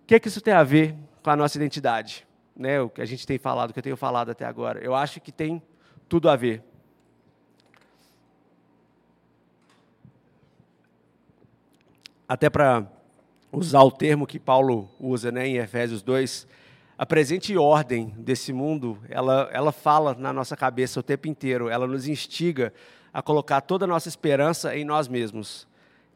o 0.03 0.07
que, 0.07 0.17
é 0.17 0.21
que 0.21 0.29
isso 0.29 0.41
tem 0.41 0.53
a 0.53 0.65
ver 0.65 0.95
com 1.23 1.31
a 1.31 1.37
nossa 1.37 1.57
identidade? 1.57 2.27
Né, 2.55 2.81
o 2.81 2.89
que 2.89 3.03
a 3.03 3.05
gente 3.05 3.27
tem 3.27 3.39
falado, 3.39 3.71
o 3.71 3.73
que 3.73 3.79
eu 3.79 3.83
tenho 3.83 3.97
falado 3.99 4.31
até 4.31 4.45
agora. 4.47 4.81
Eu 4.81 4.95
acho 4.95 5.21
que 5.21 5.31
tem 5.31 5.63
tudo 6.09 6.29
a 6.29 6.37
ver. 6.37 6.63
Até 12.27 12.49
para 12.49 12.87
usar 13.53 13.83
o 13.83 13.91
termo 13.91 14.27
que 14.27 14.39
Paulo 14.39 14.91
usa 14.99 15.31
né, 15.31 15.47
em 15.47 15.57
Efésios 15.59 16.03
2, 16.03 16.49
a 16.99 17.05
presente 17.05 17.57
ordem 17.59 18.15
desse 18.17 18.55
mundo, 18.55 18.99
ela, 19.09 19.51
ela 19.53 19.71
fala 19.71 20.15
na 20.15 20.33
nossa 20.33 20.57
cabeça 20.57 20.99
o 20.99 21.03
tempo 21.03 21.29
inteiro, 21.29 21.69
ela 21.69 21.87
nos 21.87 22.09
instiga 22.09 22.73
a 23.17 23.23
colocar 23.23 23.63
toda 23.63 23.87
a 23.87 23.89
nossa 23.89 24.11
esperança 24.11 24.77
em 24.77 24.85
nós 24.85 25.09
mesmos. 25.09 25.67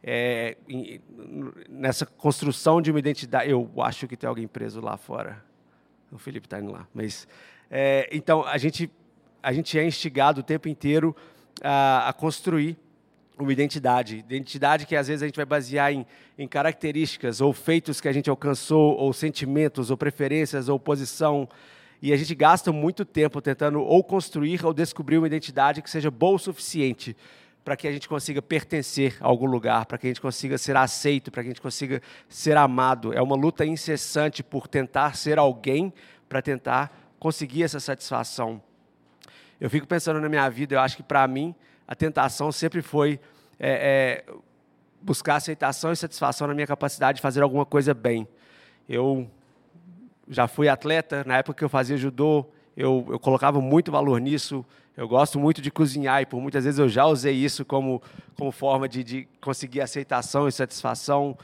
é, 0.02 0.58
em, 0.68 1.00
nessa 1.66 2.04
construção 2.04 2.82
de 2.82 2.90
uma 2.90 2.98
identidade. 2.98 3.50
Eu 3.50 3.70
acho 3.78 4.06
que 4.06 4.18
tem 4.18 4.28
alguém 4.28 4.46
preso 4.46 4.82
lá 4.82 4.98
fora. 4.98 5.42
O 6.12 6.18
Felipe 6.18 6.46
está 6.46 6.60
indo 6.60 6.70
lá. 6.70 6.86
Mas, 6.92 7.26
é, 7.70 8.06
então, 8.12 8.44
a 8.44 8.58
gente, 8.58 8.90
a 9.42 9.50
gente 9.50 9.78
é 9.78 9.86
instigado 9.86 10.40
o 10.40 10.42
tempo 10.42 10.68
inteiro 10.68 11.16
a, 11.62 12.10
a 12.10 12.12
construir 12.12 12.76
uma 13.38 13.50
identidade. 13.50 14.18
Identidade 14.18 14.84
que 14.84 14.94
às 14.94 15.08
vezes 15.08 15.22
a 15.22 15.26
gente 15.26 15.36
vai 15.36 15.46
basear 15.46 15.90
em, 15.94 16.06
em, 16.38 16.46
características 16.46 17.40
ou 17.40 17.54
feitos 17.54 17.98
que 17.98 18.08
a 18.08 18.12
gente 18.12 18.28
alcançou, 18.28 18.94
ou 18.98 19.10
sentimentos, 19.14 19.90
ou 19.90 19.96
preferências, 19.96 20.68
ou 20.68 20.78
posição. 20.78 21.48
E 22.02 22.12
a 22.12 22.16
gente 22.16 22.34
gasta 22.34 22.72
muito 22.72 23.04
tempo 23.04 23.42
tentando 23.42 23.80
ou 23.80 24.02
construir 24.02 24.64
ou 24.64 24.72
descobrir 24.72 25.18
uma 25.18 25.26
identidade 25.26 25.82
que 25.82 25.90
seja 25.90 26.10
boa 26.10 26.36
o 26.36 26.38
suficiente 26.38 27.16
para 27.64 27.76
que 27.76 27.86
a 27.86 27.92
gente 27.92 28.08
consiga 28.08 28.40
pertencer 28.40 29.16
a 29.20 29.26
algum 29.26 29.46
lugar, 29.46 29.84
para 29.84 29.98
que 29.98 30.06
a 30.06 30.10
gente 30.10 30.20
consiga 30.20 30.56
ser 30.56 30.76
aceito, 30.76 31.30
para 31.30 31.42
que 31.42 31.48
a 31.48 31.50
gente 31.50 31.60
consiga 31.60 32.00
ser 32.28 32.56
amado. 32.56 33.12
É 33.12 33.20
uma 33.20 33.36
luta 33.36 33.66
incessante 33.66 34.42
por 34.42 34.66
tentar 34.66 35.14
ser 35.14 35.38
alguém, 35.38 35.92
para 36.28 36.40
tentar 36.40 36.90
conseguir 37.18 37.62
essa 37.62 37.78
satisfação. 37.78 38.62
Eu 39.60 39.68
fico 39.68 39.86
pensando 39.86 40.20
na 40.20 40.28
minha 40.28 40.48
vida, 40.48 40.74
eu 40.74 40.80
acho 40.80 40.96
que 40.96 41.02
para 41.02 41.26
mim 41.28 41.54
a 41.86 41.94
tentação 41.94 42.50
sempre 42.50 42.80
foi 42.80 43.20
é, 43.58 44.24
é, 44.28 44.34
buscar 45.02 45.36
aceitação 45.36 45.92
e 45.92 45.96
satisfação 45.96 46.46
na 46.46 46.54
minha 46.54 46.66
capacidade 46.66 47.16
de 47.16 47.22
fazer 47.22 47.42
alguma 47.42 47.66
coisa 47.66 47.92
bem. 47.92 48.26
Eu 48.88 49.30
já 50.30 50.46
fui 50.46 50.68
atleta, 50.68 51.24
na 51.26 51.38
época 51.38 51.58
que 51.58 51.64
eu 51.64 51.68
fazia 51.68 51.96
judô, 51.96 52.46
eu, 52.76 53.04
eu 53.10 53.18
colocava 53.18 53.60
muito 53.60 53.90
valor 53.90 54.20
nisso. 54.20 54.64
Eu 54.96 55.08
gosto 55.08 55.38
muito 55.40 55.60
de 55.60 55.70
cozinhar 55.70 56.22
e 56.22 56.26
por 56.26 56.40
muitas 56.40 56.64
vezes 56.64 56.78
eu 56.78 56.88
já 56.88 57.04
usei 57.04 57.34
isso 57.34 57.64
como, 57.64 58.00
como 58.36 58.52
forma 58.52 58.88
de, 58.88 59.02
de 59.02 59.28
conseguir 59.40 59.80
aceitação 59.80 60.46
e 60.46 60.52
satisfação. 60.52 61.36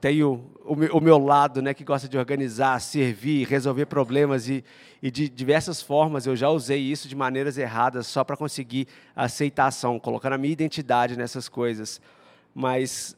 Tenho 0.00 0.44
o 0.64 0.74
o 0.96 1.00
meu, 1.00 1.18
lado, 1.18 1.60
né, 1.60 1.74
que 1.74 1.82
gosta 1.82 2.08
de 2.08 2.16
organizar, 2.16 2.80
servir, 2.80 3.48
resolver 3.48 3.86
problemas 3.86 4.48
e, 4.48 4.64
e 5.02 5.10
de 5.10 5.28
diversas 5.28 5.82
formas 5.82 6.26
eu 6.26 6.36
já 6.36 6.48
usei 6.48 6.80
isso 6.80 7.08
de 7.08 7.16
maneiras 7.16 7.58
erradas 7.58 8.06
só 8.06 8.22
para 8.22 8.36
conseguir 8.36 8.86
aceitação, 9.16 9.98
colocando 9.98 10.34
a 10.34 10.38
minha 10.38 10.52
identidade 10.52 11.16
nessas 11.16 11.48
coisas. 11.48 12.00
Mas 12.54 13.16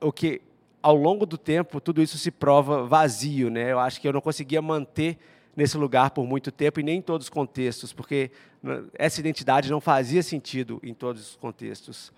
o 0.00 0.10
que 0.10 0.40
ao 0.82 0.96
longo 0.96 1.24
do 1.24 1.38
tempo 1.38 1.80
tudo 1.80 2.02
isso 2.02 2.18
se 2.18 2.30
prova 2.30 2.84
vazio, 2.84 3.48
né? 3.48 3.70
Eu 3.72 3.78
acho 3.78 4.00
que 4.00 4.08
eu 4.08 4.12
não 4.12 4.20
conseguia 4.20 4.60
manter 4.60 5.18
nesse 5.56 5.76
lugar 5.76 6.10
por 6.10 6.26
muito 6.26 6.50
tempo 6.50 6.80
e 6.80 6.82
nem 6.82 6.98
em 6.98 7.02
todos 7.02 7.26
os 7.26 7.30
contextos, 7.30 7.92
porque 7.92 8.30
né, 8.62 8.82
essa 8.94 9.20
identidade 9.20 9.70
não 9.70 9.80
fazia 9.80 10.22
sentido 10.22 10.80
em 10.82 10.94
todos 10.94 11.30
os 11.30 11.36
contextos. 11.36 12.12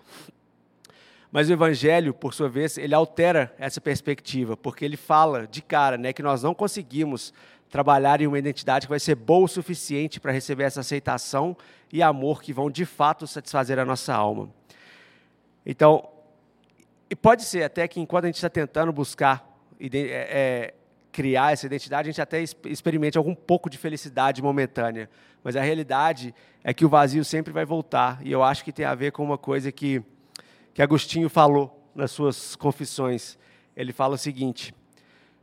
Mas 1.30 1.50
o 1.50 1.52
evangelho, 1.52 2.14
por 2.14 2.32
sua 2.32 2.48
vez, 2.48 2.78
ele 2.78 2.94
altera 2.94 3.52
essa 3.58 3.80
perspectiva, 3.80 4.56
porque 4.56 4.84
ele 4.84 4.96
fala 4.96 5.48
de 5.48 5.60
cara, 5.60 5.98
né, 5.98 6.12
que 6.12 6.22
nós 6.22 6.44
não 6.44 6.54
conseguimos 6.54 7.34
trabalhar 7.68 8.20
em 8.20 8.28
uma 8.28 8.38
identidade 8.38 8.86
que 8.86 8.90
vai 8.90 9.00
ser 9.00 9.16
boa 9.16 9.46
o 9.46 9.48
suficiente 9.48 10.20
para 10.20 10.30
receber 10.30 10.62
essa 10.62 10.78
aceitação 10.78 11.56
e 11.92 12.04
amor 12.04 12.40
que 12.40 12.52
vão 12.52 12.70
de 12.70 12.84
fato 12.84 13.26
satisfazer 13.26 13.80
a 13.80 13.84
nossa 13.84 14.14
alma. 14.14 14.48
Então, 15.66 16.08
e 17.08 17.16
pode 17.16 17.44
ser 17.44 17.62
até 17.62 17.86
que 17.86 18.00
enquanto 18.00 18.24
a 18.24 18.28
gente 18.28 18.36
está 18.36 18.48
tentando 18.48 18.92
buscar 18.92 19.46
é, 19.80 19.88
é, 19.92 20.74
criar 21.12 21.52
essa 21.52 21.66
identidade, 21.66 22.08
a 22.08 22.12
gente 22.12 22.20
até 22.20 22.42
experimente 22.66 23.18
algum 23.18 23.34
pouco 23.34 23.70
de 23.70 23.78
felicidade 23.78 24.42
momentânea. 24.42 25.08
Mas 25.42 25.56
a 25.56 25.62
realidade 25.62 26.34
é 26.62 26.72
que 26.72 26.84
o 26.84 26.88
vazio 26.88 27.24
sempre 27.24 27.52
vai 27.52 27.64
voltar. 27.64 28.18
E 28.24 28.32
eu 28.32 28.42
acho 28.42 28.64
que 28.64 28.72
tem 28.72 28.84
a 28.84 28.94
ver 28.94 29.12
com 29.12 29.22
uma 29.22 29.38
coisa 29.38 29.70
que, 29.70 30.02
que 30.72 30.82
Agostinho 30.82 31.28
falou 31.28 31.88
nas 31.94 32.10
suas 32.10 32.56
confissões. 32.56 33.38
Ele 33.76 33.92
fala 33.92 34.14
o 34.14 34.18
seguinte: 34.18 34.74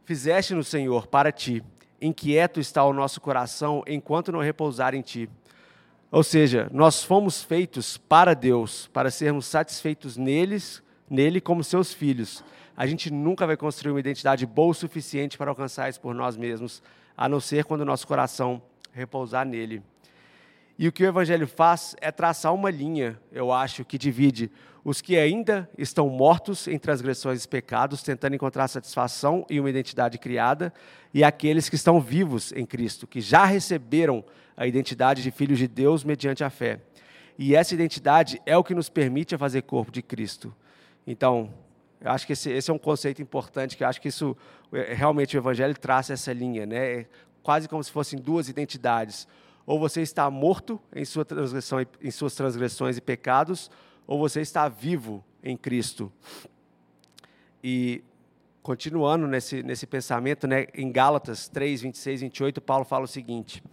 Fizeste 0.04 0.54
no 0.54 0.64
Senhor 0.64 1.08
para 1.08 1.32
ti, 1.32 1.64
inquieto 2.02 2.60
está 2.60 2.84
o 2.84 2.92
nosso 2.92 3.22
coração 3.22 3.84
enquanto 3.88 4.32
não 4.32 4.42
repousar 4.42 4.96
em 4.96 5.02
ti. 5.02 5.30
Ou 6.12 6.24
seja, 6.24 6.68
nós 6.74 7.02
fomos 7.04 7.42
feitos 7.42 7.98
para 7.98 8.34
Deus, 8.34 8.88
para 8.88 9.10
sermos 9.10 9.46
satisfeitos 9.46 10.18
neles, 10.18 10.84
nele 11.12 11.40
como 11.40 11.64
seus 11.64 11.94
filhos 11.94 12.44
a 12.76 12.88
gente 12.88 13.12
nunca 13.12 13.46
vai 13.46 13.58
construir 13.58 13.92
uma 13.92 14.00
identidade 14.00 14.44
boa 14.44 14.72
o 14.72 14.74
suficiente 14.74 15.38
para 15.38 15.52
alcançar 15.52 15.90
isso 15.90 16.02
por 16.02 16.16
nós 16.16 16.38
mesmos, 16.38 16.82
a 17.16 17.28
não 17.28 17.40
ser 17.40 17.64
quando 17.64 17.82
o 17.82 17.86
nosso 17.86 18.08
coração 18.08 18.62
repousar 18.92 19.46
nele. 19.46 19.84
E 20.80 20.88
o 20.88 20.92
que 20.92 21.04
o 21.04 21.08
Evangelho 21.08 21.48
faz 21.48 21.96
é 22.02 22.12
traçar 22.12 22.52
uma 22.54 22.72
linha, 22.72 23.20
eu 23.32 23.52
acho, 23.52 23.86
que 23.86 23.98
divide 23.98 24.50
os 24.84 25.00
que 25.00 25.16
ainda 25.16 25.70
estão 25.78 26.10
mortos 26.10 26.68
em 26.68 26.80
transgressões 26.80 27.44
e 27.44 27.48
pecados, 27.48 28.02
tentando 28.02 28.34
encontrar 28.36 28.68
satisfação 28.68 29.46
e 29.48 29.60
uma 29.60 29.70
identidade 29.70 30.18
criada, 30.18 30.74
e 31.14 31.24
aqueles 31.24 31.70
que 31.70 31.76
estão 31.76 32.02
vivos 32.02 32.52
em 32.54 32.66
Cristo, 32.66 33.06
que 33.06 33.22
já 33.22 33.46
receberam 33.46 34.24
a 34.58 34.66
identidade 34.66 35.22
de 35.22 35.30
filhos 35.30 35.60
de 35.60 35.68
Deus 35.68 36.04
mediante 36.04 36.44
a 36.44 36.50
fé. 36.50 36.80
E 37.38 37.56
essa 37.56 37.76
identidade 37.76 38.42
é 38.44 38.58
o 38.58 38.64
que 38.64 38.74
nos 38.74 38.90
permite 38.90 39.38
fazer 39.38 39.62
corpo 39.62 39.92
de 39.92 40.02
Cristo. 40.02 40.52
Então, 41.06 41.54
eu 42.00 42.12
acho 42.12 42.26
que 42.26 42.34
esse, 42.34 42.50
esse, 42.50 42.70
é 42.72 42.74
um 42.74 42.80
conceito 42.80 43.22
importante, 43.22 43.78
que 43.78 43.84
eu 43.84 43.88
acho 43.88 44.02
que 44.02 44.08
isso, 44.08 44.36
é, 44.74 44.94
realmente 44.94 45.38
o 45.38 45.40
Evangelho 45.40 45.78
traça 45.78 46.14
essa 46.14 46.34
linha, 46.34 46.66
né? 46.66 47.02
É 47.02 47.06
quase 47.44 47.68
como 47.68 47.84
se 47.84 47.92
fossem 47.92 48.20
duas 48.20 48.50
identidades. 48.50 49.28
Ou 49.66 49.80
você 49.80 50.02
está 50.02 50.30
morto 50.30 50.82
em, 50.94 51.06
sua 51.06 51.26
em 52.02 52.12
suas 52.12 52.34
transgressões 52.34 52.98
e 52.98 53.02
pecados, 53.02 53.70
ou 54.08 54.18
você 54.20 54.42
está 54.42 54.68
vivo 54.68 55.24
em 55.44 55.56
Cristo. 55.56 56.12
E 57.64 58.04
continuando 58.64 59.28
nesse, 59.28 59.64
nesse 59.64 59.86
pensamento, 59.86 60.48
né, 60.48 60.68
em 60.74 60.92
Gálatas 60.92 61.48
3, 61.48 61.82
26 61.82 62.22
28, 62.22 62.62
Paulo 62.62 62.86
fala 62.86 63.06
o 63.06 63.08
seguinte: 63.08 63.64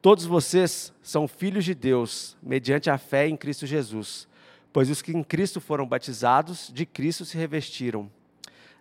Todos 0.00 0.24
vocês 0.24 0.92
são 1.02 1.28
filhos 1.28 1.64
de 1.64 1.74
Deus, 1.74 2.36
mediante 2.42 2.88
a 2.88 2.96
fé 2.96 3.28
em 3.28 3.36
Cristo 3.36 3.66
Jesus. 3.66 4.28
Pois 4.76 4.90
os 4.90 5.00
que 5.00 5.10
em 5.10 5.24
Cristo 5.24 5.58
foram 5.58 5.86
batizados, 5.86 6.70
de 6.70 6.84
Cristo 6.84 7.24
se 7.24 7.34
revestiram. 7.34 8.10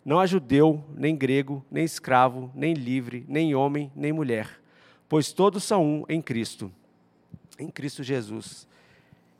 Não 0.03 0.19
há 0.19 0.25
judeu, 0.25 0.83
nem 0.93 1.15
grego, 1.15 1.65
nem 1.71 1.85
escravo, 1.85 2.51
nem 2.53 2.73
livre, 2.73 3.25
nem 3.29 3.55
homem, 3.55 3.89
nem 3.95 4.11
mulher, 4.11 4.59
pois 5.07 5.31
todos 5.31 5.63
são 5.63 5.85
um 5.85 6.05
em 6.09 6.21
Cristo, 6.21 6.69
em 7.57 7.69
Cristo 7.69 8.03
Jesus. 8.03 8.67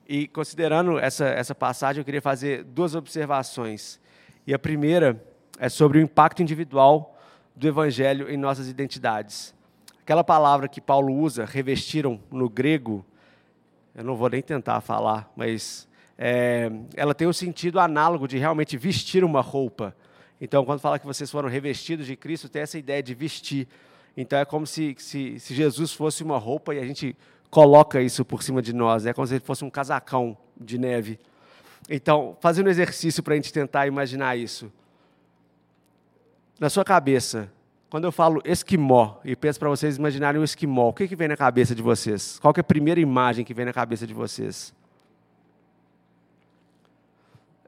E 0.08 0.30
considerando 0.30 0.98
essa, 0.98 1.26
essa 1.26 1.54
passagem, 1.54 2.00
eu 2.00 2.06
queria 2.06 2.22
fazer 2.22 2.64
duas 2.64 2.96
observações. 2.96 4.00
E 4.48 4.54
a 4.54 4.58
primeira 4.58 5.22
é 5.60 5.68
sobre 5.68 5.98
o 5.98 6.02
impacto 6.02 6.42
individual 6.42 7.20
do 7.54 7.68
Evangelho 7.68 8.30
em 8.30 8.38
nossas 8.38 8.70
identidades. 8.70 9.54
Aquela 10.00 10.24
palavra 10.24 10.70
que 10.70 10.80
Paulo 10.80 11.14
usa, 11.14 11.44
revestiram 11.44 12.18
no 12.32 12.48
grego, 12.48 13.06
eu 13.94 14.06
não 14.06 14.16
vou 14.16 14.30
nem 14.30 14.42
tentar 14.42 14.80
falar, 14.80 15.30
mas 15.36 15.86
é, 16.17 16.72
ela 16.95 17.13
tem 17.13 17.27
um 17.27 17.34
sentido 17.34 17.79
análogo 17.79 18.27
de 18.27 18.38
realmente 18.38 18.77
vestir 18.77 19.24
uma 19.24 19.41
roupa. 19.41 19.95
Então, 20.39 20.65
quando 20.65 20.79
fala 20.79 21.00
que 21.00 21.05
vocês 21.05 21.29
foram 21.29 21.50
revestidos 21.50 22.05
de 22.05 22.15
Cristo, 22.15 22.50
tem 22.50 22.62
essa 22.62 22.77
ideia 22.77 23.01
de 23.01 23.13
vestir. 23.13 23.67
Então, 24.15 24.39
é 24.39 24.45
como 24.45 24.65
se, 24.65 24.95
se, 24.98 25.39
se 25.39 25.53
Jesus 25.53 25.91
fosse 25.93 26.24
uma 26.24 26.38
roupa 26.38 26.74
e 26.74 26.79
a 26.79 26.86
gente 26.86 27.15
coloca 27.50 28.01
isso 28.01 28.24
por 28.24 28.43
cima 28.43 28.62
de 28.62 28.74
nós. 28.74 29.05
É 29.05 29.13
como 29.13 29.27
se 29.27 29.36
ele 29.36 29.43
fosse 29.43 29.63
um 29.63 29.69
casacão 29.69 30.38
de 30.60 30.77
neve. 30.77 31.19
Então, 31.89 32.36
fazendo 32.39 32.67
um 32.67 32.69
exercício 32.69 33.22
para 33.22 33.34
a 33.34 33.36
gente 33.36 33.51
tentar 33.51 33.88
imaginar 33.88 34.38
isso. 34.38 34.72
Na 36.60 36.69
sua 36.69 36.86
cabeça, 36.86 37.51
quando 37.89 38.05
eu 38.05 38.12
falo 38.12 38.41
esquimó 38.45 39.17
e 39.24 39.36
peço 39.36 39.60
para 39.60 39.69
vocês 39.69 39.98
imaginarem 39.98 40.39
um 40.39 40.43
esquimó, 40.43 40.89
o 40.89 40.93
que, 40.93 41.07
que 41.07 41.15
vem 41.15 41.27
na 41.27 41.38
cabeça 41.38 41.75
de 41.75 41.81
vocês? 41.81 42.39
Qual 42.39 42.53
é 42.55 42.60
a 42.60 42.63
primeira 42.63 43.00
imagem 43.00 43.43
que 43.43 43.53
vem 43.53 43.65
na 43.65 43.74
cabeça 43.74 44.07
de 44.07 44.13
vocês? 44.13 44.74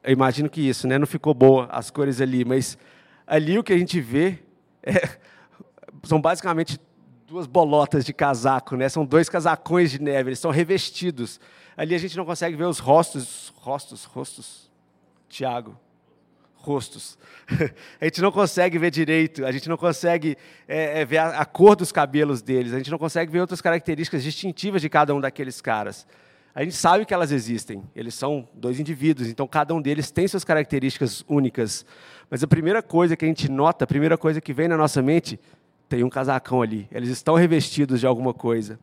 Eu 0.07 0.13
imagino 0.13 0.49
que 0.49 0.61
isso, 0.61 0.87
né? 0.87 0.97
Não 0.97 1.05
ficou 1.05 1.33
boa 1.33 1.65
as 1.69 1.91
cores 1.91 2.21
ali, 2.21 2.45
mas 2.45 2.77
ali 3.27 3.59
o 3.59 3.63
que 3.63 3.73
a 3.73 3.77
gente 3.77 3.99
vê 3.99 4.39
é, 4.81 5.17
são 6.01 6.21
basicamente 6.21 6.79
duas 7.27 7.45
bolotas 7.45 8.05
de 8.05 8.13
casaco, 8.13 8.77
né? 8.77 8.87
São 8.87 9.05
dois 9.05 9.27
casacões 9.27 9.91
de 9.91 10.01
neve, 10.01 10.29
eles 10.29 10.39
são 10.39 10.49
revestidos. 10.49 11.41
Ali 11.75 11.93
a 11.93 11.97
gente 11.97 12.15
não 12.15 12.23
consegue 12.23 12.55
ver 12.55 12.63
os 12.63 12.79
rostos, 12.79 13.51
rostos, 13.57 14.05
rostos. 14.05 14.71
Tiago, 15.27 15.77
rostos. 16.55 17.19
a 17.99 18.05
gente 18.05 18.21
não 18.21 18.31
consegue 18.31 18.79
ver 18.79 18.91
direito, 18.91 19.45
a 19.45 19.51
gente 19.51 19.67
não 19.67 19.75
consegue 19.75 20.37
é, 20.69 21.01
é, 21.01 21.05
ver 21.05 21.17
a, 21.17 21.39
a, 21.39 21.45
cor 21.45 21.75
dos 21.75 21.91
cabelos 21.91 22.41
deles, 22.41 22.71
a 22.71 22.77
gente 22.77 22.89
não 22.89 22.97
consegue 22.97 23.29
ver 23.29 23.41
outras 23.41 23.59
características 23.59 24.23
distintivas 24.23 24.81
de 24.81 24.87
cada 24.87 25.13
um 25.13 25.19
daqueles 25.19 25.59
caras 25.59 26.07
a 26.57 26.63
gente 26.63 26.75
sabe 26.75 27.05
que 27.05 27.13
elas 27.13 27.31
existem. 27.31 27.83
Eles 27.95 28.15
são 28.15 28.49
dois 28.51 28.79
indivíduos, 28.79 29.27
então 29.27 29.47
cada 29.47 29.75
um 29.75 29.79
deles 29.79 30.09
tem 30.09 30.27
suas 30.27 30.43
características 30.43 31.23
únicas. 31.27 31.85
Mas 32.31 32.41
a 32.43 32.47
primeira 32.47 32.81
coisa 32.81 33.15
que 33.15 33.23
a 33.23 33.27
gente 33.27 33.47
nota, 33.47 33.83
a 33.83 33.87
primeira 33.87 34.17
coisa 34.17 34.41
que 34.41 34.51
vem 34.51 34.67
na 34.67 34.75
nossa 34.75 34.99
mente, 34.99 35.39
tem 35.87 36.03
um 36.03 36.09
casacão 36.09 36.63
ali. 36.63 36.87
Eles 36.91 37.09
estão 37.09 37.35
revestidos 37.35 37.99
de 37.99 38.07
alguma 38.07 38.33
coisa. 38.33 38.79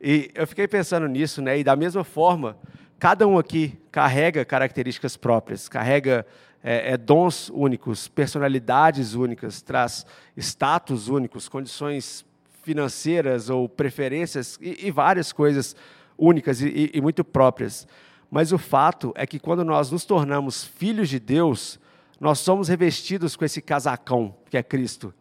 E 0.00 0.30
eu 0.36 0.46
fiquei 0.46 0.68
pensando 0.68 1.08
nisso, 1.08 1.42
né? 1.42 1.58
E 1.58 1.64
da 1.64 1.74
mesma 1.74 2.04
forma, 2.04 2.56
cada 2.96 3.26
um 3.26 3.38
aqui 3.38 3.76
carrega 3.90 4.44
características 4.44 5.16
próprias, 5.16 5.68
carrega 5.68 6.24
é, 6.62 6.92
é, 6.92 6.96
dons 6.96 7.50
únicos, 7.52 8.06
personalidades 8.06 9.14
únicas, 9.14 9.62
traz 9.62 10.06
status 10.36 11.08
únicos, 11.08 11.48
condições 11.48 12.24
financeiras 12.62 13.50
ou 13.50 13.68
preferências 13.68 14.56
e, 14.60 14.86
e 14.86 14.92
várias 14.92 15.32
coisas 15.32 15.74
únicas 16.18 16.60
e, 16.60 16.90
e 16.92 17.00
muito 17.00 17.24
próprias. 17.24 17.86
Mas 18.30 18.52
o 18.52 18.58
fato 18.58 19.12
é 19.16 19.26
que 19.26 19.38
quando 19.38 19.64
nós 19.64 19.90
nos 19.90 20.04
tornamos 20.04 20.64
filhos 20.64 21.08
de 21.08 21.20
Deus, 21.20 21.78
nós 22.20 22.38
somos 22.38 22.68
revestidos 22.68 23.36
com 23.36 23.44
esse 23.44 23.60
casacão 23.60 24.34
que 24.50 24.56
é 24.56 24.62
Cristo. 24.62 25.12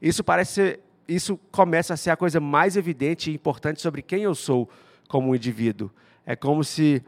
Isso 0.00 0.22
parece 0.24 0.80
isso 1.08 1.40
começa 1.50 1.94
a 1.94 1.96
ser 1.96 2.10
a 2.10 2.16
coisa 2.16 2.38
mais 2.38 2.76
evidente 2.76 3.30
e 3.30 3.34
importante 3.34 3.80
sobre 3.80 4.02
quem 4.02 4.22
eu 4.22 4.34
sou 4.34 4.68
como 5.08 5.30
um 5.30 5.34
indivíduo. 5.34 5.90
É 6.26 6.36
como 6.36 6.62
se, 6.62 7.02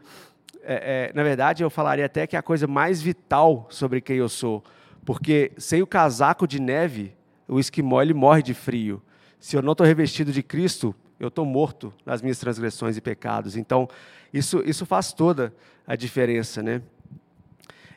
é, 0.63 1.09
é, 1.09 1.13
na 1.13 1.21
verdade, 1.21 1.63
eu 1.63 1.69
falaria 1.69 2.07
até 2.07 2.25
que 2.25 2.35
é 2.35 2.39
a 2.39 2.41
coisa 2.41 2.65
mais 2.65 2.99
vital 2.99 3.67
sobre 3.69 4.01
quem 4.01 4.17
eu 4.17 4.27
sou, 4.27 4.63
porque 5.05 5.51
sem 5.57 5.83
o 5.83 5.87
casaco 5.87 6.47
de 6.47 6.59
neve, 6.59 7.13
o 7.47 7.59
esquimó 7.59 8.01
ele 8.01 8.13
morre 8.13 8.41
de 8.41 8.55
frio. 8.55 9.01
Se 9.39 9.55
eu 9.55 9.61
não 9.61 9.73
estou 9.73 9.85
revestido 9.85 10.31
de 10.31 10.41
Cristo, 10.41 10.95
eu 11.21 11.27
estou 11.27 11.45
morto 11.45 11.93
nas 12.03 12.21
minhas 12.21 12.39
transgressões 12.39 12.97
e 12.97 13.01
pecados. 13.01 13.55
Então, 13.55 13.87
isso, 14.33 14.63
isso 14.65 14.85
faz 14.85 15.13
toda 15.13 15.53
a 15.85 15.95
diferença, 15.95 16.63
né? 16.63 16.81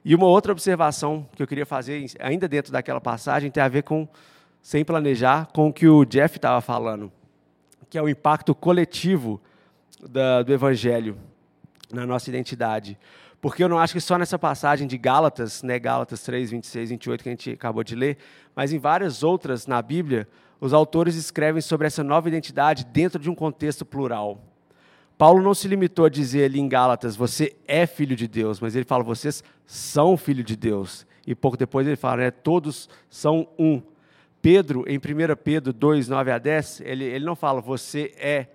E 0.04 0.14
uma 0.14 0.26
outra 0.26 0.52
observação 0.52 1.26
que 1.34 1.42
eu 1.42 1.46
queria 1.46 1.64
fazer, 1.64 2.04
ainda 2.20 2.46
dentro 2.46 2.70
daquela 2.70 3.00
passagem, 3.00 3.50
tem 3.50 3.62
a 3.62 3.68
ver 3.68 3.82
com, 3.82 4.06
sem 4.60 4.84
planejar, 4.84 5.46
com 5.54 5.68
o 5.68 5.72
que 5.72 5.88
o 5.88 6.04
Jeff 6.04 6.36
estava 6.36 6.60
falando, 6.60 7.10
que 7.88 7.96
é 7.96 8.02
o 8.02 8.08
impacto 8.08 8.54
coletivo 8.54 9.40
da, 10.06 10.42
do 10.42 10.52
Evangelho 10.52 11.16
na 11.90 12.04
nossa 12.04 12.28
identidade. 12.28 12.98
Porque 13.40 13.64
eu 13.64 13.68
não 13.68 13.78
acho 13.78 13.94
que 13.94 14.00
só 14.00 14.18
nessa 14.18 14.38
passagem 14.38 14.86
de 14.86 14.98
Gálatas, 14.98 15.62
né, 15.62 15.78
Gálatas 15.78 16.22
3, 16.22 16.50
26, 16.50 16.90
28, 16.90 17.22
que 17.22 17.28
a 17.30 17.32
gente 17.32 17.50
acabou 17.52 17.82
de 17.82 17.94
ler, 17.94 18.18
mas 18.54 18.70
em 18.70 18.78
várias 18.78 19.22
outras 19.22 19.66
na 19.66 19.80
Bíblia, 19.80 20.28
os 20.64 20.72
autores 20.72 21.14
escrevem 21.14 21.60
sobre 21.60 21.86
essa 21.86 22.02
nova 22.02 22.26
identidade 22.26 22.86
dentro 22.86 23.20
de 23.20 23.28
um 23.28 23.34
contexto 23.34 23.84
plural. 23.84 24.40
Paulo 25.18 25.42
não 25.42 25.52
se 25.52 25.68
limitou 25.68 26.06
a 26.06 26.08
dizer 26.08 26.46
ali 26.46 26.58
em 26.58 26.66
Gálatas, 26.66 27.14
você 27.14 27.54
é 27.68 27.86
filho 27.86 28.16
de 28.16 28.26
Deus, 28.26 28.60
mas 28.60 28.74
ele 28.74 28.86
fala, 28.86 29.04
vocês 29.04 29.44
são 29.66 30.16
filho 30.16 30.42
de 30.42 30.56
Deus. 30.56 31.06
E 31.26 31.34
pouco 31.34 31.58
depois 31.58 31.86
ele 31.86 31.96
fala, 31.96 32.16
né, 32.16 32.30
todos 32.30 32.88
são 33.10 33.46
um. 33.58 33.82
Pedro, 34.40 34.86
em 34.88 34.96
1 34.96 35.00
Pedro 35.44 35.70
2, 35.70 36.08
9 36.08 36.30
a 36.30 36.38
10, 36.38 36.80
ele, 36.80 37.04
ele 37.04 37.26
não 37.26 37.36
fala, 37.36 37.60
você 37.60 38.14
é 38.16 38.46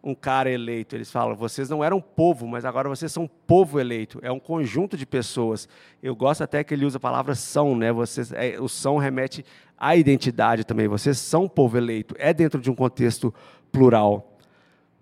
um 0.00 0.14
cara 0.14 0.50
eleito. 0.50 0.94
Eles 0.94 1.10
falam, 1.10 1.34
vocês 1.34 1.68
não 1.68 1.82
eram 1.82 2.00
povo, 2.00 2.46
mas 2.46 2.64
agora 2.64 2.88
vocês 2.88 3.10
são 3.12 3.28
povo 3.46 3.80
eleito. 3.80 4.18
É 4.22 4.30
um 4.30 4.38
conjunto 4.38 4.96
de 4.96 5.04
pessoas. 5.04 5.68
Eu 6.00 6.14
gosto 6.14 6.42
até 6.42 6.62
que 6.62 6.72
ele 6.72 6.84
usa 6.84 6.98
a 6.98 7.00
palavra 7.00 7.34
são, 7.34 7.76
né? 7.76 7.92
Vocês, 7.92 8.32
é, 8.32 8.60
o 8.60 8.68
são 8.68 8.96
remete 8.96 9.44
à 9.78 9.96
identidade 9.96 10.64
também. 10.64 10.88
Vocês 10.88 11.18
são 11.18 11.48
povo 11.48 11.76
eleito. 11.76 12.14
É 12.18 12.34
dentro 12.34 12.60
de 12.60 12.70
um 12.70 12.74
contexto 12.74 13.32
plural. 13.70 14.38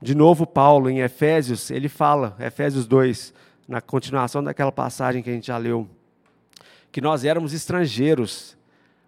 De 0.01 0.15
novo, 0.15 0.47
Paulo, 0.47 0.91
em 0.91 1.01
Efésios, 1.01 1.71
ele 1.71 1.89
fala, 1.89 2.37
Efésios 2.39 2.87
2, 2.87 3.33
na 3.67 3.81
continuação 3.81 4.45
daquela 4.45 4.71
passagem 4.71 5.23
que 5.23 5.31
a 5.31 5.33
gente 5.33 5.47
já 5.47 5.57
leu, 5.57 5.89
que 6.93 7.01
nós 7.01 7.25
éramos 7.25 7.53
estrangeiros, 7.53 8.57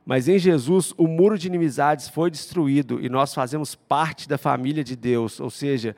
mas 0.04 0.26
em 0.26 0.38
Jesus 0.38 0.94
o 0.96 1.06
muro 1.06 1.38
de 1.38 1.46
inimizades 1.46 2.08
foi 2.08 2.30
destruído 2.30 2.98
e 3.00 3.08
nós 3.10 3.34
fazemos 3.34 3.74
parte 3.74 4.26
da 4.26 4.38
família 4.38 4.82
de 4.82 4.96
Deus, 4.96 5.38
ou 5.38 5.50
seja, 5.50 5.94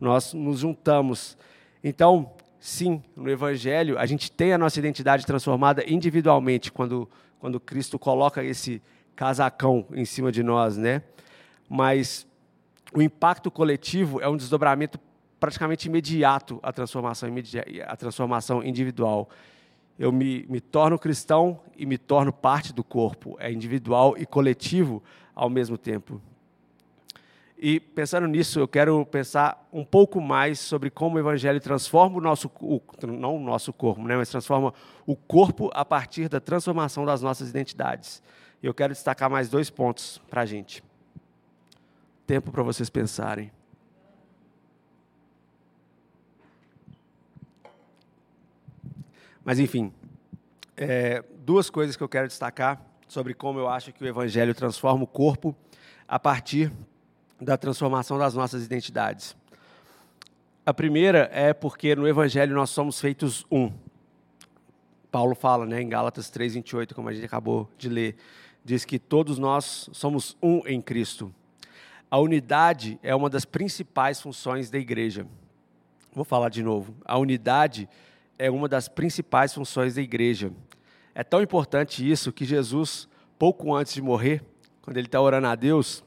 nós 0.00 0.34
nos 0.34 0.58
juntamos. 0.58 1.38
Então, 1.82 2.32
sim, 2.58 3.00
no 3.16 3.30
Evangelho, 3.30 3.96
a 3.98 4.04
gente 4.04 4.30
tem 4.30 4.52
a 4.52 4.58
nossa 4.58 4.80
identidade 4.80 5.24
transformada 5.24 5.88
individualmente, 5.88 6.72
quando, 6.72 7.08
quando 7.38 7.60
Cristo 7.60 7.98
coloca 7.98 8.42
esse 8.42 8.82
casacão 9.14 9.86
em 9.92 10.04
cima 10.04 10.32
de 10.32 10.42
nós, 10.42 10.76
né? 10.76 11.02
Mas 11.68 12.26
o 12.92 13.00
impacto 13.00 13.50
coletivo 13.50 14.20
é 14.20 14.28
um 14.28 14.36
desdobramento 14.36 14.98
praticamente 15.40 15.88
imediato 15.88 16.60
à 16.62 16.72
transformação, 16.72 17.28
à 17.86 17.96
transformação 17.96 18.62
individual. 18.62 19.28
Eu 19.98 20.12
me, 20.12 20.46
me 20.48 20.60
torno 20.60 20.98
cristão 20.98 21.60
e 21.76 21.84
me 21.84 21.98
torno 21.98 22.32
parte 22.32 22.72
do 22.72 22.84
corpo. 22.84 23.36
É 23.40 23.50
individual 23.50 24.14
e 24.16 24.24
coletivo 24.24 25.02
ao 25.34 25.50
mesmo 25.50 25.76
tempo. 25.76 26.20
E 27.64 27.78
pensando 27.78 28.26
nisso, 28.26 28.58
eu 28.58 28.66
quero 28.66 29.06
pensar 29.06 29.68
um 29.72 29.84
pouco 29.84 30.20
mais 30.20 30.58
sobre 30.58 30.90
como 30.90 31.14
o 31.14 31.18
Evangelho 31.20 31.60
transforma 31.60 32.18
o 32.18 32.20
nosso, 32.20 32.50
o, 32.60 32.80
não 33.06 33.36
o 33.36 33.40
nosso 33.40 33.72
corpo, 33.72 34.02
né, 34.02 34.16
mas 34.16 34.28
transforma 34.28 34.74
o 35.06 35.14
corpo 35.14 35.70
a 35.72 35.84
partir 35.84 36.28
da 36.28 36.40
transformação 36.40 37.04
das 37.04 37.22
nossas 37.22 37.50
identidades. 37.50 38.20
E 38.62 38.66
eu 38.66 38.72
quero 38.72 38.92
destacar 38.92 39.28
mais 39.28 39.48
dois 39.48 39.68
pontos 39.68 40.20
para 40.30 40.42
a 40.42 40.46
gente 40.46 40.82
tempo 42.32 42.50
para 42.50 42.62
vocês 42.62 42.88
pensarem. 42.88 43.52
Mas, 49.44 49.58
enfim, 49.58 49.92
é, 50.76 51.22
duas 51.44 51.68
coisas 51.68 51.94
que 51.94 52.02
eu 52.02 52.08
quero 52.08 52.28
destacar 52.28 52.80
sobre 53.06 53.34
como 53.34 53.58
eu 53.58 53.68
acho 53.68 53.92
que 53.92 54.02
o 54.02 54.06
Evangelho 54.06 54.54
transforma 54.54 55.04
o 55.04 55.06
corpo 55.06 55.54
a 56.08 56.18
partir 56.18 56.72
da 57.38 57.58
transformação 57.58 58.16
das 58.16 58.34
nossas 58.34 58.64
identidades. 58.64 59.36
A 60.64 60.72
primeira 60.72 61.28
é 61.32 61.52
porque 61.52 61.94
no 61.94 62.08
Evangelho 62.08 62.54
nós 62.54 62.70
somos 62.70 62.98
feitos 62.98 63.44
um. 63.50 63.70
Paulo 65.10 65.34
fala 65.34 65.66
né, 65.66 65.82
em 65.82 65.88
Gálatas 65.88 66.30
3, 66.30 66.54
28, 66.54 66.94
como 66.94 67.10
a 67.10 67.12
gente 67.12 67.26
acabou 67.26 67.68
de 67.76 67.90
ler, 67.90 68.16
diz 68.64 68.84
que 68.84 68.98
todos 68.98 69.38
nós 69.38 69.88
somos 69.92 70.36
um 70.42 70.66
em 70.66 70.80
Cristo. 70.80 71.34
A 72.10 72.18
unidade 72.18 72.98
é 73.02 73.14
uma 73.14 73.30
das 73.30 73.44
principais 73.44 74.20
funções 74.20 74.70
da 74.70 74.78
igreja. 74.78 75.26
Vou 76.14 76.24
falar 76.24 76.50
de 76.50 76.62
novo. 76.62 76.94
A 77.04 77.18
unidade 77.18 77.88
é 78.38 78.50
uma 78.50 78.68
das 78.68 78.88
principais 78.88 79.54
funções 79.54 79.94
da 79.94 80.02
igreja. 80.02 80.52
É 81.14 81.24
tão 81.24 81.42
importante 81.42 82.08
isso 82.08 82.32
que 82.32 82.44
Jesus, 82.44 83.08
pouco 83.38 83.74
antes 83.74 83.94
de 83.94 84.02
morrer, 84.02 84.42
quando 84.82 84.96
ele 84.96 85.06
está 85.06 85.20
orando 85.20 85.46
a 85.46 85.54
Deus, 85.54 86.04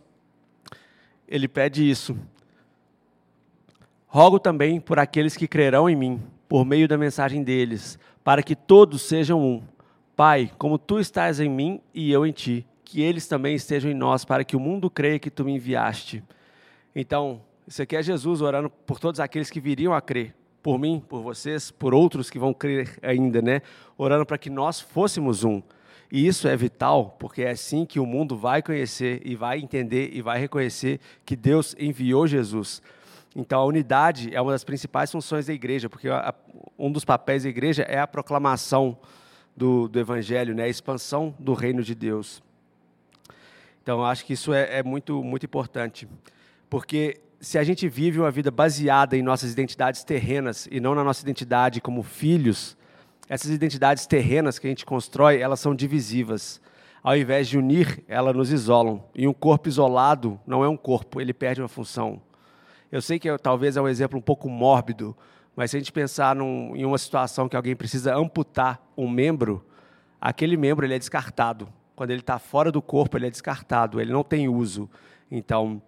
ele 1.28 1.48
pede 1.48 1.90
isso. 1.90 2.18
Rogo 4.08 4.40
também 4.40 4.80
por 4.80 5.00
aqueles 5.00 5.36
que 5.36 5.48
crerão 5.48 5.90
em 5.90 5.96
mim, 5.96 6.24
por 6.48 6.64
meio 6.66 6.88
da 6.88 6.98
mensagem 6.98 7.44
deles, 7.44 7.98
para 8.24 8.44
que 8.44 8.56
todos 8.56 9.02
sejam 9.02 9.42
um. 9.42 9.64
Pai, 10.16 10.50
como 10.58 10.78
tu 10.78 10.98
estás 10.98 11.42
em 11.42 11.50
mim 11.50 11.82
e 11.94 12.10
eu 12.10 12.26
em 12.26 12.32
ti, 12.32 12.66
que 12.86 13.02
eles 13.02 13.28
também 13.28 13.54
estejam 13.54 13.92
em 13.92 13.94
nós, 13.94 14.24
para 14.24 14.46
que 14.46 14.56
o 14.56 14.60
mundo 14.60 14.90
creia 14.90 15.20
que 15.20 15.30
tu 15.30 15.44
me 15.44 15.54
enviaste. 15.54 16.24
Então, 16.96 17.42
isso 17.68 17.82
aqui 17.82 17.98
é 17.98 18.02
Jesus 18.02 18.42
orando 18.42 18.70
por 18.70 18.98
todos 18.98 19.20
aqueles 19.20 19.50
que 19.50 19.60
viriam 19.60 19.94
a 19.94 20.00
crer, 20.00 20.34
por 20.64 20.80
mim, 20.80 21.04
por 21.06 21.22
vocês, 21.22 21.70
por 21.70 21.94
outros 21.94 22.30
que 22.30 22.40
vão 22.40 22.54
crer 22.54 22.98
ainda, 23.02 23.42
né? 23.42 23.62
Orando 23.98 24.26
para 24.26 24.38
que 24.38 24.50
nós 24.50 24.80
fôssemos 24.80 25.44
um. 25.44 25.62
E 26.10 26.26
isso 26.26 26.48
é 26.48 26.56
vital, 26.56 27.18
porque 27.20 27.42
é 27.42 27.50
assim 27.50 27.86
que 27.86 28.00
o 28.00 28.06
mundo 28.06 28.38
vai 28.38 28.62
conhecer 28.62 29.22
e 29.26 29.36
vai 29.36 29.60
entender 29.60 30.12
e 30.14 30.22
vai 30.22 30.40
reconhecer 30.40 31.02
que 31.26 31.36
Deus 31.36 31.76
enviou 31.78 32.26
Jesus. 32.26 32.82
Então, 33.36 33.60
a 33.60 33.66
unidade 33.66 34.34
é 34.34 34.40
uma 34.40 34.54
das 34.54 34.64
principais 34.64 35.12
funções 35.12 35.48
da 35.48 35.54
igreja, 35.54 35.90
porque 35.90 36.08
um 36.80 36.90
dos 36.90 37.04
papéis 37.04 37.44
da 37.44 37.50
igreja 37.50 37.84
é 37.84 38.00
a 38.00 38.08
proclamação 38.08 38.98
do, 39.56 39.88
do 39.88 40.00
evangelho, 40.00 40.54
né? 40.54 40.64
a 40.64 40.68
expansão 40.68 41.34
do 41.40 41.54
reino 41.54 41.82
de 41.82 41.96
Deus. 41.96 42.44
Então, 43.82 44.04
acho 44.04 44.26
que 44.26 44.34
isso 44.34 44.54
é, 44.54 44.80
é 44.80 44.84
muito, 44.84 45.24
muito 45.24 45.46
importante. 45.46 46.08
Porque 46.70 47.22
se 47.40 47.58
a 47.58 47.64
gente 47.64 47.88
vive 47.88 48.20
uma 48.20 48.32
vida 48.32 48.50
baseada 48.50 49.16
em 49.16 49.22
nossas 49.22 49.52
identidades 49.52 50.04
terrenas 50.04 50.68
e 50.72 50.80
não 50.80 50.96
na 50.96 51.04
nossa 51.04 51.22
identidade 51.22 51.80
como 51.80 52.02
filhos, 52.02 52.76
essas 53.30 53.52
identidades 53.52 54.06
terrenas 54.08 54.58
que 54.58 54.68
a 54.68 54.70
gente 54.70 54.86
constrói, 54.86 55.40
elas 55.40 55.60
são 55.60 55.76
divisivas. 55.76 56.60
Ao 57.04 57.16
invés 57.16 57.48
de 57.48 57.58
unir, 57.58 58.04
elas 58.08 58.36
nos 58.36 58.52
isolam. 58.52 59.04
E 59.14 59.28
um 59.28 59.34
corpo 59.34 59.70
isolado 59.70 60.40
não 60.46 60.64
é 60.64 60.68
um 60.68 60.76
corpo, 60.78 61.22
ele 61.22 61.34
perde 61.34 61.62
uma 61.62 61.68
função. 61.68 62.20
Eu 62.92 63.02
sei 63.02 63.20
que 63.20 63.36
talvez 63.38 63.78
é 63.78 63.82
um 63.82 63.88
exemplo 63.88 64.18
um 64.18 64.22
pouco 64.22 64.50
mórbido, 64.50 65.16
mas 65.56 65.72
se 65.72 65.78
a 65.78 65.80
gente 65.80 65.92
pensar 65.92 66.36
num, 66.36 66.76
em 66.76 66.86
uma 66.86 66.98
situação 66.98 67.48
que 67.48 67.56
alguém 67.56 67.76
precisa 67.76 68.16
amputar 68.16 68.82
um 68.98 69.10
membro, 69.10 69.66
aquele 70.20 70.58
membro 70.58 70.86
ele 70.86 70.96
é 70.96 71.00
descartado 71.00 71.68
quando 71.96 72.12
ele 72.12 72.20
está 72.20 72.38
fora 72.38 72.72
do 72.72 72.82
corpo, 72.82 73.18
ele 73.18 73.28
é 73.28 73.30
descartado, 73.30 74.02
ele 74.02 74.12
não 74.12 74.24
tem 74.24 74.50
uso. 74.50 74.90
Então, 75.32 75.82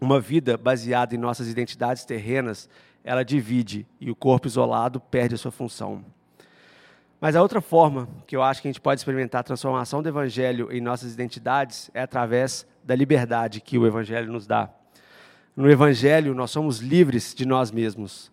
uma 0.00 0.20
vida 0.20 0.58
baseada 0.58 1.14
em 1.14 1.18
nossas 1.18 1.48
identidades 1.48 2.04
terrenas, 2.04 2.68
ela 3.04 3.24
divide 3.24 3.86
e 4.00 4.10
o 4.10 4.16
corpo 4.16 4.48
isolado 4.48 4.98
perde 4.98 5.36
a 5.36 5.38
sua 5.38 5.52
função. 5.52 6.04
Mas 7.20 7.36
a 7.36 7.40
outra 7.40 7.60
forma 7.60 8.08
que 8.26 8.36
eu 8.36 8.42
acho 8.42 8.60
que 8.60 8.68
a 8.68 8.70
gente 8.70 8.80
pode 8.80 9.00
experimentar 9.00 9.40
a 9.40 9.44
transformação 9.44 10.02
do 10.02 10.08
Evangelho 10.08 10.70
em 10.72 10.80
nossas 10.80 11.14
identidades 11.14 11.90
é 11.94 12.02
através 12.02 12.66
da 12.82 12.94
liberdade 12.94 13.60
que 13.60 13.78
o 13.78 13.86
Evangelho 13.86 14.30
nos 14.30 14.46
dá. 14.46 14.68
No 15.56 15.70
Evangelho, 15.70 16.34
nós 16.34 16.50
somos 16.50 16.80
livres 16.80 17.32
de 17.32 17.46
nós 17.46 17.70
mesmos. 17.70 18.30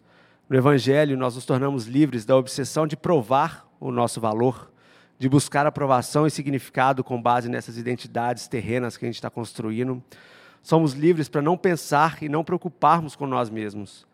No 0.52 0.58
Evangelho, 0.58 1.16
nós 1.16 1.36
nos 1.36 1.46
tornamos 1.46 1.86
livres 1.86 2.26
da 2.26 2.36
obsessão 2.36 2.86
de 2.86 2.98
provar 2.98 3.66
o 3.80 3.90
nosso 3.90 4.20
valor, 4.20 4.70
de 5.18 5.30
buscar 5.30 5.66
aprovação 5.66 6.28
e 6.28 6.30
significado 6.30 7.06
com 7.06 7.22
base 7.22 7.48
nessas 7.48 7.78
identidades 7.78 8.50
terrenas 8.50 8.98
que 8.98 9.06
a 9.06 9.08
gente 9.08 9.16
está 9.16 9.30
construindo. 9.30 10.04
Somos 10.62 10.92
livres 10.92 11.30
para 11.30 11.42
não 11.42 11.58
pensar 11.58 12.22
e 12.22 12.28
não 12.28 12.44
preocuparmos 12.44 13.16
com 13.16 13.26
nós 13.26 13.50
mesmos. 13.50 14.06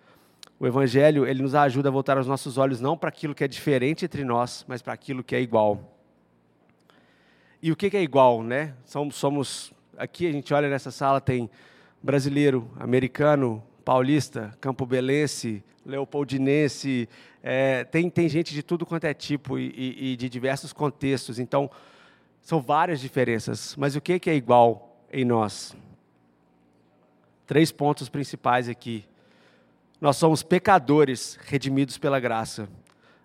O 0.59 0.67
Evangelho 0.67 1.25
ele 1.25 1.41
nos 1.41 1.55
ajuda 1.55 1.89
a 1.89 1.91
voltar 1.91 2.19
os 2.19 2.27
nossos 2.27 2.59
olhos 2.59 2.79
não 2.79 2.95
para 2.95 3.09
aquilo 3.09 3.33
que 3.33 3.43
é 3.43 3.47
diferente 3.47 4.05
entre 4.05 4.23
nós, 4.23 4.63
mas 4.67 4.79
para 4.79 4.93
aquilo 4.93 5.23
que 5.23 5.35
é 5.35 5.41
igual. 5.41 5.97
E 7.63 7.71
o 7.71 7.75
que 7.75 7.97
é 7.97 8.03
igual, 8.03 8.43
né? 8.43 8.75
Somos, 8.85 9.15
somos 9.15 9.73
aqui 9.97 10.27
a 10.27 10.31
gente 10.31 10.53
olha 10.53 10.69
nessa 10.69 10.91
sala 10.91 11.19
tem 11.19 11.49
brasileiro, 12.03 12.69
americano, 12.79 13.63
paulista, 13.87 14.53
campobelense, 14.59 15.63
leopoldinense, 15.85 17.07
é, 17.41 17.85
tem, 17.85 18.09
tem 18.09 18.27
gente 18.27 18.53
de 18.53 18.61
tudo 18.61 18.85
quanto 18.85 19.05
é 19.05 19.13
tipo 19.13 19.57
e, 19.57 19.69
e, 19.69 20.11
e, 20.11 20.17
de 20.17 20.27
diversos 20.27 20.73
contextos. 20.73 21.39
Então, 21.39 21.71
são 22.41 22.59
várias 22.59 22.99
diferenças. 22.99 23.77
Mas 23.77 23.95
o 23.95 24.01
que, 24.01 24.19
que 24.19 24.29
é 24.29 24.35
igual 24.35 24.99
em 25.09 25.23
nós? 25.23 25.73
Três 27.45 27.71
pontos 27.71 28.09
principais 28.09 28.67
aqui. 28.67 29.05
Nós 30.01 30.17
somos 30.17 30.43
pecadores 30.43 31.39
redimidos 31.45 31.97
pela 31.97 32.19
graça. 32.19 32.67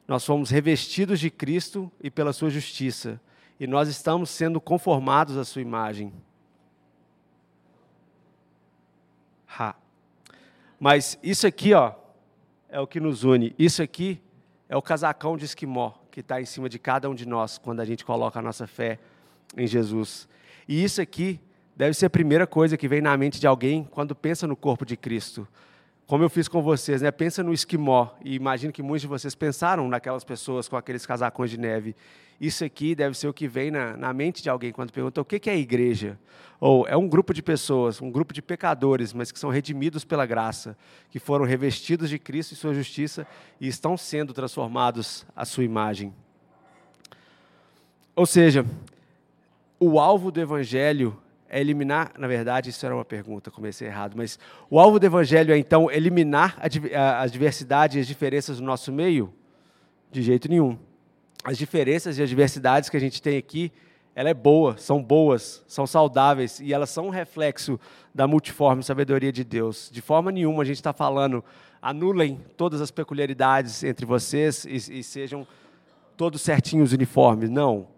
Nós 0.06 0.22
somos 0.22 0.48
revestidos 0.48 1.18
de 1.18 1.28
Cristo 1.28 1.90
e 2.00 2.08
pela 2.08 2.32
sua 2.32 2.50
justiça. 2.50 3.20
E 3.58 3.66
nós 3.66 3.88
estamos 3.88 4.30
sendo 4.30 4.60
conformados 4.60 5.36
à 5.36 5.44
sua 5.44 5.60
imagem. 5.60 6.12
Mas 10.82 11.16
isso 11.22 11.46
aqui, 11.46 11.72
ó, 11.74 11.92
é 12.68 12.80
o 12.80 12.88
que 12.88 12.98
nos 12.98 13.22
une. 13.22 13.54
Isso 13.56 13.80
aqui 13.80 14.20
é 14.68 14.76
o 14.76 14.82
casacão 14.82 15.36
de 15.36 15.44
esquimó 15.44 15.92
que 16.10 16.18
está 16.18 16.40
em 16.40 16.44
cima 16.44 16.68
de 16.68 16.76
cada 16.76 17.08
um 17.08 17.14
de 17.14 17.24
nós 17.24 17.56
quando 17.56 17.78
a 17.78 17.84
gente 17.84 18.04
coloca 18.04 18.40
a 18.40 18.42
nossa 18.42 18.66
fé 18.66 18.98
em 19.56 19.64
Jesus. 19.64 20.28
E 20.66 20.82
isso 20.82 21.00
aqui 21.00 21.38
deve 21.76 21.94
ser 21.94 22.06
a 22.06 22.10
primeira 22.10 22.48
coisa 22.48 22.76
que 22.76 22.88
vem 22.88 23.00
na 23.00 23.16
mente 23.16 23.38
de 23.38 23.46
alguém 23.46 23.84
quando 23.92 24.12
pensa 24.12 24.44
no 24.44 24.56
corpo 24.56 24.84
de 24.84 24.96
Cristo 24.96 25.46
como 26.12 26.22
eu 26.22 26.28
fiz 26.28 26.46
com 26.46 26.60
vocês, 26.60 27.00
né? 27.00 27.10
Pensa 27.10 27.42
no 27.42 27.54
esquimó 27.54 28.10
e 28.22 28.34
imagino 28.34 28.70
que 28.70 28.82
muitos 28.82 29.00
de 29.00 29.06
vocês 29.06 29.34
pensaram 29.34 29.88
naquelas 29.88 30.22
pessoas 30.22 30.68
com 30.68 30.76
aqueles 30.76 31.06
casacões 31.06 31.50
de 31.50 31.58
neve. 31.58 31.96
Isso 32.38 32.62
aqui 32.62 32.94
deve 32.94 33.16
ser 33.16 33.28
o 33.28 33.32
que 33.32 33.48
vem 33.48 33.70
na, 33.70 33.96
na 33.96 34.12
mente 34.12 34.42
de 34.42 34.50
alguém 34.50 34.72
quando 34.72 34.92
pergunta 34.92 35.22
o 35.22 35.24
que, 35.24 35.40
que 35.40 35.48
é 35.48 35.56
igreja. 35.56 36.18
Ou 36.60 36.86
é 36.86 36.94
um 36.94 37.08
grupo 37.08 37.32
de 37.32 37.42
pessoas, 37.42 38.02
um 38.02 38.10
grupo 38.10 38.34
de 38.34 38.42
pecadores, 38.42 39.14
mas 39.14 39.32
que 39.32 39.38
são 39.38 39.48
redimidos 39.48 40.04
pela 40.04 40.26
graça, 40.26 40.76
que 41.08 41.18
foram 41.18 41.46
revestidos 41.46 42.10
de 42.10 42.18
Cristo 42.18 42.52
e 42.52 42.56
sua 42.56 42.74
justiça 42.74 43.26
e 43.58 43.66
estão 43.66 43.96
sendo 43.96 44.34
transformados 44.34 45.24
à 45.34 45.46
sua 45.46 45.64
imagem. 45.64 46.12
Ou 48.14 48.26
seja, 48.26 48.66
o 49.80 49.98
alvo 49.98 50.30
do 50.30 50.38
evangelho 50.38 51.16
é 51.52 51.60
eliminar, 51.60 52.12
na 52.18 52.26
verdade, 52.26 52.70
isso 52.70 52.84
era 52.86 52.94
uma 52.94 53.04
pergunta, 53.04 53.50
comecei 53.50 53.86
errado, 53.86 54.14
mas 54.16 54.38
o 54.70 54.80
alvo 54.80 54.98
do 54.98 55.04
evangelho 55.04 55.52
é 55.52 55.58
então 55.58 55.90
eliminar 55.90 56.56
as 57.20 57.30
diversidades 57.30 57.96
e 57.96 58.00
as 58.00 58.06
diferenças 58.06 58.56
do 58.56 58.64
nosso 58.64 58.90
meio? 58.90 59.30
De 60.10 60.22
jeito 60.22 60.48
nenhum. 60.48 60.78
As 61.44 61.58
diferenças 61.58 62.16
e 62.16 62.22
as 62.22 62.30
diversidades 62.30 62.88
que 62.88 62.96
a 62.96 63.00
gente 63.00 63.20
tem 63.20 63.36
aqui, 63.36 63.70
ela 64.14 64.30
é 64.30 64.34
boa, 64.34 64.78
são 64.78 65.02
boas, 65.02 65.62
são 65.68 65.86
saudáveis 65.86 66.58
e 66.58 66.72
elas 66.72 66.88
são 66.88 67.08
um 67.08 67.10
reflexo 67.10 67.78
da 68.14 68.26
multiforme 68.26 68.82
sabedoria 68.82 69.30
de 69.30 69.44
Deus. 69.44 69.90
De 69.92 70.00
forma 70.00 70.32
nenhuma 70.32 70.62
a 70.62 70.66
gente 70.66 70.76
está 70.76 70.94
falando 70.94 71.44
anulem 71.82 72.40
todas 72.56 72.80
as 72.80 72.90
peculiaridades 72.90 73.84
entre 73.84 74.06
vocês 74.06 74.64
e, 74.64 75.00
e 75.00 75.04
sejam 75.04 75.46
todos 76.16 76.40
certinhos, 76.40 76.94
uniformes. 76.94 77.50
Não. 77.50 77.88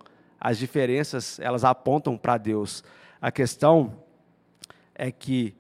As 0.41 0.59
diferenças, 0.59 1.39
elas 1.39 1.63
apontam 1.63 2.17
para 2.17 2.37
Deus. 2.37 2.83
A 3.25 3.33
questão 3.33 3.95
é 4.95 5.11
que 5.11 5.57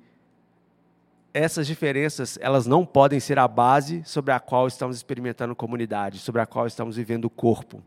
essas 1.33 1.66
diferenças 1.66 2.38
elas 2.42 2.66
não 2.66 2.85
podem 2.85 3.18
ser 3.18 3.38
a 3.38 3.48
base 3.48 4.03
sobre 4.05 4.33
a 4.33 4.38
qual 4.38 4.68
estamos 4.68 4.98
experimentando 4.98 5.57
comunidade, 5.57 6.18
sobre 6.18 6.42
a 6.42 6.46
qual 6.46 6.66
estamos 6.66 6.96
vivendo 6.96 7.24
o 7.24 7.31
corpo. 7.31 7.83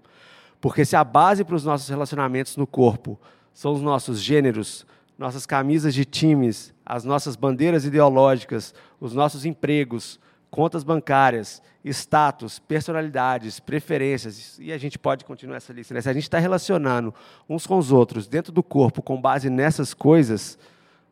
Porque 0.60 0.84
se 0.84 0.96
a 0.96 1.04
base 1.04 1.44
para 1.44 1.56
os 1.56 1.64
nossos 1.64 1.88
relacionamentos 1.90 2.58
no 2.58 2.66
corpo 2.66 3.20
são 3.54 3.72
os 3.72 3.80
nossos 3.80 4.20
gêneros, 4.20 4.84
nossas 5.16 5.46
camisas 5.46 5.94
de 5.94 6.06
times, 6.06 6.74
as 6.84 7.04
nossas 7.04 7.36
bandeiras 7.36 7.86
ideológicas, 7.86 8.74
os 9.00 9.14
nossos 9.14 9.46
empregos, 9.46 10.20
contas 10.50 10.84
bancárias, 10.84 11.62
status, 11.84 12.60
personalidades, 12.60 13.60
preferências, 13.60 14.58
e 14.60 14.72
a 14.72 14.78
gente 14.78 14.98
pode 14.98 15.26
continuar 15.26 15.58
essa 15.58 15.74
lista. 15.74 15.94
Né? 15.94 16.02
Se 16.02 16.10
a 16.10 16.14
gente 16.14 16.24
está 16.24 16.40
relacionando 16.40 17.14
uns 17.48 17.68
com 17.68 17.78
os 17.78 17.92
outros 17.92 18.28
dentro 18.28 18.52
do 18.52 18.64
corpo 18.64 19.02
com 19.02 19.20
base 19.20 19.50
nessas 19.50 19.94
coisas, 19.94 20.58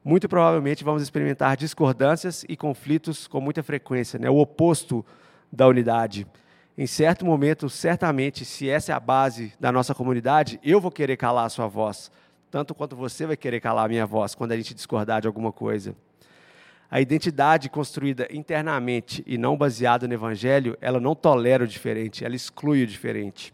muito 0.03 0.29
provavelmente 0.29 0.83
vamos 0.83 1.01
experimentar 1.01 1.57
discordâncias 1.57 2.45
e 2.47 2.55
conflitos 2.55 3.27
com 3.27 3.41
muita 3.41 3.63
frequência, 3.63 4.19
né? 4.19 4.29
o 4.29 4.37
oposto 4.37 5.05
da 5.51 5.67
unidade. 5.67 6.27
Em 6.77 6.85
certo 6.85 7.25
momento, 7.25 7.69
certamente, 7.69 8.43
se 8.43 8.69
essa 8.69 8.91
é 8.91 8.95
a 8.95 8.99
base 8.99 9.53
da 9.59 9.71
nossa 9.71 9.95
comunidade, 9.95 10.59
eu 10.61 10.81
vou 10.81 10.91
querer 10.91 11.15
calar 11.15 11.45
a 11.45 11.49
sua 11.49 11.67
voz, 11.67 12.11
tanto 12.51 12.75
quanto 12.75 12.95
você 12.95 13.25
vai 13.25 13.37
querer 13.37 13.61
calar 13.61 13.85
a 13.85 13.89
minha 13.89 14.05
voz 14.05 14.35
quando 14.35 14.51
a 14.51 14.57
gente 14.57 14.73
discordar 14.73 15.21
de 15.21 15.27
alguma 15.27 15.51
coisa. 15.53 15.95
A 16.95 17.01
identidade 17.01 17.67
construída 17.67 18.25
internamente 18.31 19.21
e 19.27 19.37
não 19.37 19.57
baseada 19.57 20.07
no 20.07 20.13
Evangelho, 20.13 20.77
ela 20.79 20.97
não 20.97 21.13
tolera 21.13 21.65
o 21.65 21.67
diferente, 21.67 22.23
ela 22.23 22.37
exclui 22.37 22.83
o 22.83 22.87
diferente. 22.87 23.53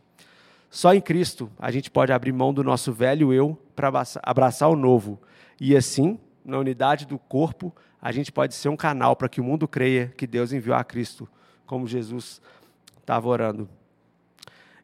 Só 0.69 0.93
em 0.93 1.01
Cristo 1.01 1.51
a 1.57 1.71
gente 1.71 1.89
pode 1.89 2.13
abrir 2.13 2.31
mão 2.33 2.53
do 2.53 2.63
nosso 2.63 2.93
velho 2.93 3.33
eu 3.33 3.57
para 3.75 3.91
abraçar 4.21 4.69
o 4.69 4.75
novo. 4.75 5.19
E 5.59 5.75
assim, 5.75 6.19
na 6.45 6.59
unidade 6.59 7.07
do 7.07 7.17
corpo, 7.17 7.75
a 7.99 8.11
gente 8.11 8.31
pode 8.31 8.53
ser 8.53 8.69
um 8.69 8.77
canal 8.77 9.15
para 9.15 9.27
que 9.27 9.41
o 9.41 9.43
mundo 9.43 9.67
creia 9.67 10.13
que 10.15 10.27
Deus 10.27 10.53
enviou 10.53 10.75
a 10.75 10.83
Cristo, 10.83 11.27
como 11.65 11.87
Jesus 11.87 12.39
estava 12.99 13.27
orando. 13.27 13.67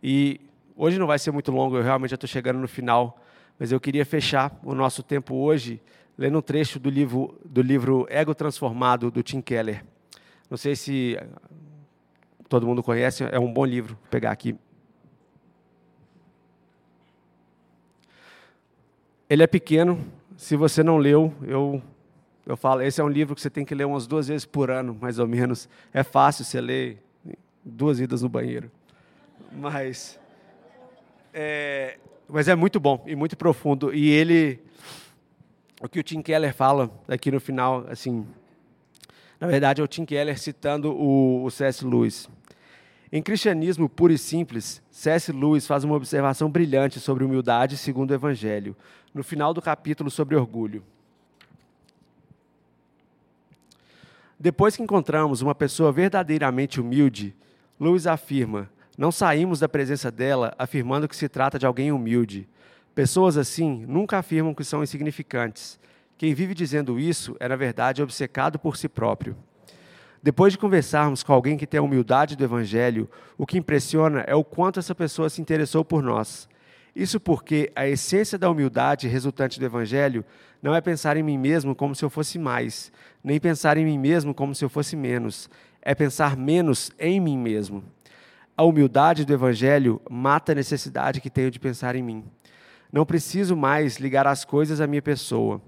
E 0.02 0.42
hoje 0.76 0.98
não 0.98 1.06
vai 1.06 1.20
ser 1.20 1.30
muito 1.30 1.52
longo, 1.52 1.78
eu 1.78 1.84
realmente 1.84 2.10
já 2.10 2.16
estou 2.16 2.28
chegando 2.28 2.58
no 2.58 2.68
final, 2.68 3.22
mas 3.60 3.72
eu 3.72 3.80
queria 3.80 4.04
fechar 4.04 4.60
o 4.64 4.74
nosso 4.74 5.04
tempo 5.04 5.36
hoje 5.36 5.80
lendo 6.18 6.38
um 6.40 6.42
trecho 6.42 6.80
do 6.80 6.90
livro, 6.90 7.40
do 7.46 7.62
livro 7.62 8.08
Ego 8.10 8.34
Transformado, 8.34 9.12
do 9.12 9.22
Tim 9.22 9.42
Keller. 9.42 9.86
Não 10.50 10.58
sei 10.58 10.76
se 10.76 11.18
todo 12.50 12.66
mundo 12.66 12.82
conhece, 12.82 13.24
é 13.24 13.40
um 13.40 13.52
bom 13.52 13.66
livro. 13.66 13.96
Vou 13.96 14.10
pegar 14.10 14.32
aqui. 14.32 14.56
Ele 19.30 19.44
é 19.44 19.48
pequeno. 19.48 20.00
Se 20.38 20.56
você 20.56 20.84
não 20.84 20.98
leu, 20.98 21.34
eu, 21.44 21.82
eu 22.46 22.56
falo, 22.56 22.82
esse 22.82 23.02
é 23.02 23.04
um 23.04 23.10
livro 23.10 23.36
que 23.36 23.42
você 23.42 23.50
tem 23.50 23.66
que 23.66 23.76
ler 23.76 23.86
umas 23.86 24.08
duas 24.08 24.28
vezes 24.28 24.46
por 24.46 24.72
ano, 24.72 24.98
mais 25.00 25.20
ou 25.20 25.28
menos. 25.28 25.68
É 25.94 26.04
fácil 26.04 26.46
você 26.46 26.62
ler 26.62 27.04
duas 27.64 28.00
idas 28.00 28.22
no 28.22 28.30
banheiro. 28.30 28.72
Mas 29.52 30.20
é, 31.34 31.98
mas 32.28 32.48
é 32.48 32.56
muito 32.56 32.80
bom 32.80 33.04
e 33.06 33.16
muito 33.16 33.38
profundo. 33.38 33.94
E 33.94 34.10
ele 34.10 34.60
o 35.82 35.88
que 35.88 36.00
o 36.00 36.04
Tim 36.04 36.22
Keller 36.22 36.54
fala 36.54 36.90
aqui 37.08 37.32
no 37.32 37.40
final, 37.40 37.86
assim, 37.90 38.26
na 39.40 39.48
verdade 39.48 39.82
é 39.82 39.84
o 39.84 39.88
Tim 39.88 40.06
Keller 40.06 40.38
citando 40.40 40.92
o, 40.92 41.44
o 41.44 41.52
C.S. 41.52 41.86
Lewis. 41.86 42.30
Em 43.12 43.22
Cristianismo 43.22 43.88
Puro 43.88 44.12
e 44.12 44.18
Simples, 44.18 44.82
C.S. 44.92 45.32
Lewis 45.32 45.66
faz 45.66 45.84
uma 45.84 45.96
observação 45.96 46.50
brilhante 46.50 47.00
sobre 47.00 47.24
humildade 47.24 47.78
segundo 47.78 48.12
o 48.12 48.14
Evangelho, 48.14 48.76
no 49.14 49.24
final 49.24 49.54
do 49.54 49.62
capítulo 49.62 50.10
sobre 50.10 50.36
orgulho. 50.36 50.84
Depois 54.40 54.76
que 54.76 54.84
encontramos 54.84 55.42
uma 55.42 55.56
pessoa 55.56 55.92
verdadeiramente 55.92 56.82
humilde, 56.82 57.36
Lewis 57.80 58.06
afirma: 58.06 58.70
não 58.98 59.12
saímos 59.12 59.60
da 59.60 59.70
presença 59.70 60.12
dela 60.12 60.54
afirmando 60.58 61.08
que 61.08 61.16
se 61.16 61.30
trata 61.30 61.58
de 61.58 61.66
alguém 61.66 61.92
humilde, 61.92 62.48
Pessoas 62.98 63.38
assim 63.38 63.86
nunca 63.88 64.18
afirmam 64.18 64.56
que 64.56 64.64
são 64.64 64.82
insignificantes. 64.82 65.80
Quem 66.18 66.34
vive 66.34 66.56
dizendo 66.56 67.00
isso 67.00 67.38
é, 67.40 67.48
na 67.48 67.56
verdade, 67.56 68.02
obcecado 68.02 68.58
por 68.58 68.76
si 68.76 68.90
próprio. 68.90 69.38
Depois 70.24 70.54
de 70.54 70.58
conversarmos 70.58 71.22
com 71.22 71.32
alguém 71.32 71.58
que 71.58 71.68
tem 71.68 71.80
a 71.80 71.84
humildade 71.84 72.36
do 72.36 72.44
Evangelho, 72.44 73.08
o 73.38 73.46
que 73.46 73.60
impressiona 73.60 74.22
é 74.22 74.34
o 74.34 74.44
quanto 74.44 74.80
essa 74.80 74.96
pessoa 74.96 75.30
se 75.30 75.40
interessou 75.40 75.86
por 75.86 76.02
nós. 76.02 76.50
Isso 76.96 77.20
porque 77.20 77.72
a 77.76 77.88
essência 77.88 78.36
da 78.36 78.50
humildade 78.50 79.08
resultante 79.08 79.60
do 79.60 79.66
Evangelho 79.68 80.26
não 80.60 80.74
é 80.74 80.82
pensar 80.82 81.18
em 81.18 81.22
mim 81.22 81.38
mesmo 81.38 81.76
como 81.76 81.94
se 81.94 82.04
eu 82.04 82.10
fosse 82.10 82.40
mais, 82.40 82.92
nem 83.24 83.40
pensar 83.40 83.78
em 83.78 83.86
mim 83.86 84.00
mesmo 84.00 84.34
como 84.34 84.56
se 84.56 84.66
eu 84.66 84.70
fosse 84.70 84.96
menos. 84.96 85.52
É 85.84 85.94
pensar 85.94 86.36
menos 86.36 86.92
em 86.98 87.20
mim 87.20 87.38
mesmo. 87.38 87.84
A 88.58 88.64
humildade 88.64 89.24
do 89.24 89.34
Evangelho 89.34 90.02
mata 90.10 90.52
a 90.52 90.56
necessidade 90.56 91.22
que 91.22 91.30
tenho 91.30 91.52
de 91.52 91.60
pensar 91.60 91.96
em 91.96 92.02
mim. 92.02 92.26
Não 92.98 93.06
preciso 93.06 93.56
mais 93.56 93.98
ligar 93.98 94.26
as 94.26 94.44
coisas 94.44 94.82
à 94.82 94.88
minha 94.88 95.04
pessoa. 95.04 95.62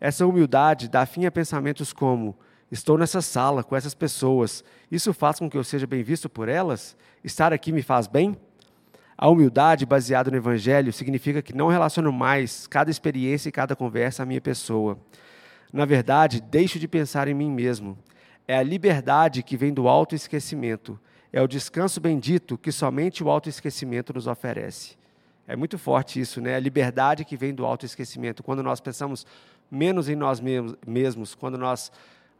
Essa 0.00 0.26
humildade 0.26 0.88
dá 0.88 1.06
fim 1.06 1.26
a 1.26 1.30
pensamentos 1.30 1.92
como: 1.92 2.36
Estou 2.72 2.98
nessa 2.98 3.22
sala 3.22 3.62
com 3.62 3.76
essas 3.76 3.94
pessoas. 3.94 4.64
Isso 4.90 5.14
faz 5.14 5.38
com 5.38 5.48
que 5.48 5.56
eu 5.56 5.62
seja 5.62 5.86
bem 5.86 6.02
visto 6.02 6.28
por 6.28 6.48
elas? 6.48 6.96
Estar 7.22 7.52
aqui 7.52 7.70
me 7.70 7.82
faz 7.82 8.08
bem? 8.08 8.36
A 9.16 9.28
humildade 9.28 9.86
baseada 9.86 10.28
no 10.28 10.36
Evangelho 10.36 10.92
significa 10.92 11.40
que 11.40 11.54
não 11.54 11.68
relaciono 11.68 12.12
mais 12.12 12.66
cada 12.66 12.90
experiência 12.90 13.48
e 13.48 13.52
cada 13.52 13.76
conversa 13.76 14.24
à 14.24 14.26
minha 14.26 14.40
pessoa. 14.40 14.98
Na 15.72 15.84
verdade, 15.84 16.40
deixo 16.40 16.80
de 16.80 16.88
pensar 16.88 17.28
em 17.28 17.34
mim 17.34 17.52
mesmo. 17.52 17.96
É 18.48 18.56
a 18.56 18.62
liberdade 18.64 19.44
que 19.44 19.56
vem 19.56 19.72
do 19.72 19.86
autoesquecimento. 19.86 20.98
É 21.32 21.40
o 21.40 21.46
descanso 21.46 22.00
bendito 22.00 22.58
que 22.58 22.72
somente 22.72 23.22
o 23.22 23.30
autoesquecimento 23.30 24.12
nos 24.12 24.26
oferece. 24.26 25.00
É 25.52 25.56
muito 25.56 25.76
forte 25.76 26.18
isso, 26.18 26.40
né? 26.40 26.54
A 26.56 26.58
liberdade 26.58 27.26
que 27.26 27.36
vem 27.36 27.54
do 27.54 27.66
autoesquecimento. 27.66 28.42
Quando 28.42 28.62
nós 28.62 28.80
pensamos 28.80 29.26
menos 29.70 30.08
em 30.08 30.16
nós 30.16 30.40
mesmos, 30.40 31.34
quando 31.34 31.58
nós 31.58 31.92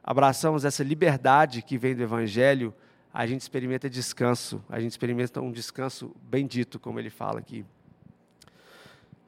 abraçamos 0.02 0.64
essa 0.64 0.82
liberdade 0.82 1.60
que 1.60 1.76
vem 1.76 1.94
do 1.94 2.02
Evangelho, 2.02 2.72
a 3.12 3.26
gente 3.26 3.42
experimenta 3.42 3.90
descanso, 3.90 4.64
a 4.66 4.80
gente 4.80 4.92
experimenta 4.92 5.42
um 5.42 5.52
descanso 5.52 6.16
bendito, 6.22 6.80
como 6.80 6.98
ele 6.98 7.10
fala 7.10 7.38
aqui. 7.38 7.66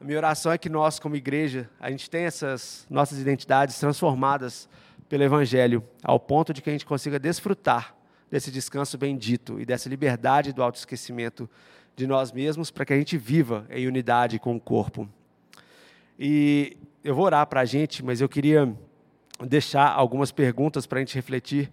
A 0.01 0.05
minha 0.05 0.17
oração 0.17 0.51
é 0.51 0.57
que 0.57 0.71
nós, 0.71 0.99
como 0.99 1.15
igreja, 1.15 1.69
a 1.79 1.91
gente 1.91 2.09
tenha 2.09 2.29
essas 2.29 2.87
nossas 2.89 3.19
identidades 3.19 3.79
transformadas 3.79 4.67
pelo 5.11 5.25
Evangelho, 5.25 5.85
ao 6.03 6.19
ponto 6.19 6.55
de 6.55 6.63
que 6.63 6.71
a 6.71 6.73
gente 6.73 6.87
consiga 6.87 7.19
desfrutar 7.19 7.95
desse 8.31 8.51
descanso 8.51 8.97
bendito 8.97 9.61
e 9.61 9.67
dessa 9.67 9.91
liberdade 9.91 10.55
do 10.55 10.63
autoesquecimento 10.63 11.51
de 11.97 12.07
nós 12.07 12.33
mesmos, 12.33 12.71
para 12.71 12.85
que 12.85 12.93
a 12.93 12.97
gente 12.97 13.17
viva 13.17 13.67
em 13.71 13.87
unidade 13.87 14.39
com 14.39 14.57
o 14.57 14.61
corpo. 14.61 15.09
E 16.19 16.77
eu 17.03 17.15
vou 17.15 17.25
orar 17.25 17.47
para 17.47 17.61
a 17.61 17.65
gente, 17.65 18.05
mas 18.05 18.21
eu 18.21 18.29
queria 18.29 18.75
deixar 19.47 19.93
algumas 19.93 20.33
perguntas 20.33 20.87
para 20.87 20.99
a 20.99 21.01
gente 21.01 21.15
refletir 21.15 21.71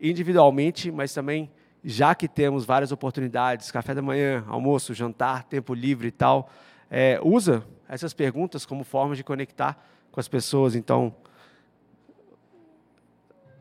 individualmente, 0.00 0.90
mas 0.90 1.12
também 1.12 1.50
já 1.82 2.14
que 2.14 2.28
temos 2.28 2.64
várias 2.64 2.92
oportunidades, 2.92 3.70
café 3.70 3.94
da 3.94 4.02
manhã, 4.02 4.44
almoço, 4.48 4.94
jantar, 4.94 5.44
tempo 5.44 5.74
livre 5.74 6.08
e 6.08 6.12
tal, 6.12 6.50
é, 6.90 7.18
usa 7.22 7.64
essas 7.88 8.12
perguntas 8.12 8.66
como 8.66 8.84
forma 8.84 9.14
de 9.14 9.24
conectar 9.24 9.82
com 10.12 10.20
as 10.20 10.28
pessoas. 10.28 10.74
Então, 10.74 11.14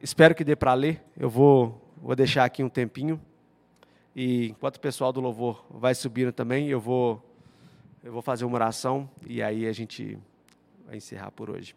espero 0.01 0.35
que 0.35 0.43
dê 0.43 0.55
para 0.55 0.73
ler. 0.73 1.01
Eu 1.17 1.29
vou, 1.29 1.81
vou 1.97 2.15
deixar 2.15 2.45
aqui 2.45 2.63
um 2.63 2.69
tempinho. 2.69 3.19
E 4.15 4.49
enquanto 4.49 4.77
o 4.77 4.79
pessoal 4.79 5.13
do 5.13 5.21
louvor 5.21 5.65
vai 5.69 5.93
subindo 5.93 6.31
também, 6.31 6.67
eu 6.67 6.79
vou, 6.79 7.23
eu 8.03 8.11
vou 8.11 8.21
fazer 8.21 8.45
uma 8.45 8.55
oração 8.55 9.09
e 9.25 9.41
aí 9.41 9.67
a 9.67 9.71
gente 9.71 10.17
vai 10.85 10.97
encerrar 10.97 11.31
por 11.31 11.49
hoje. 11.49 11.75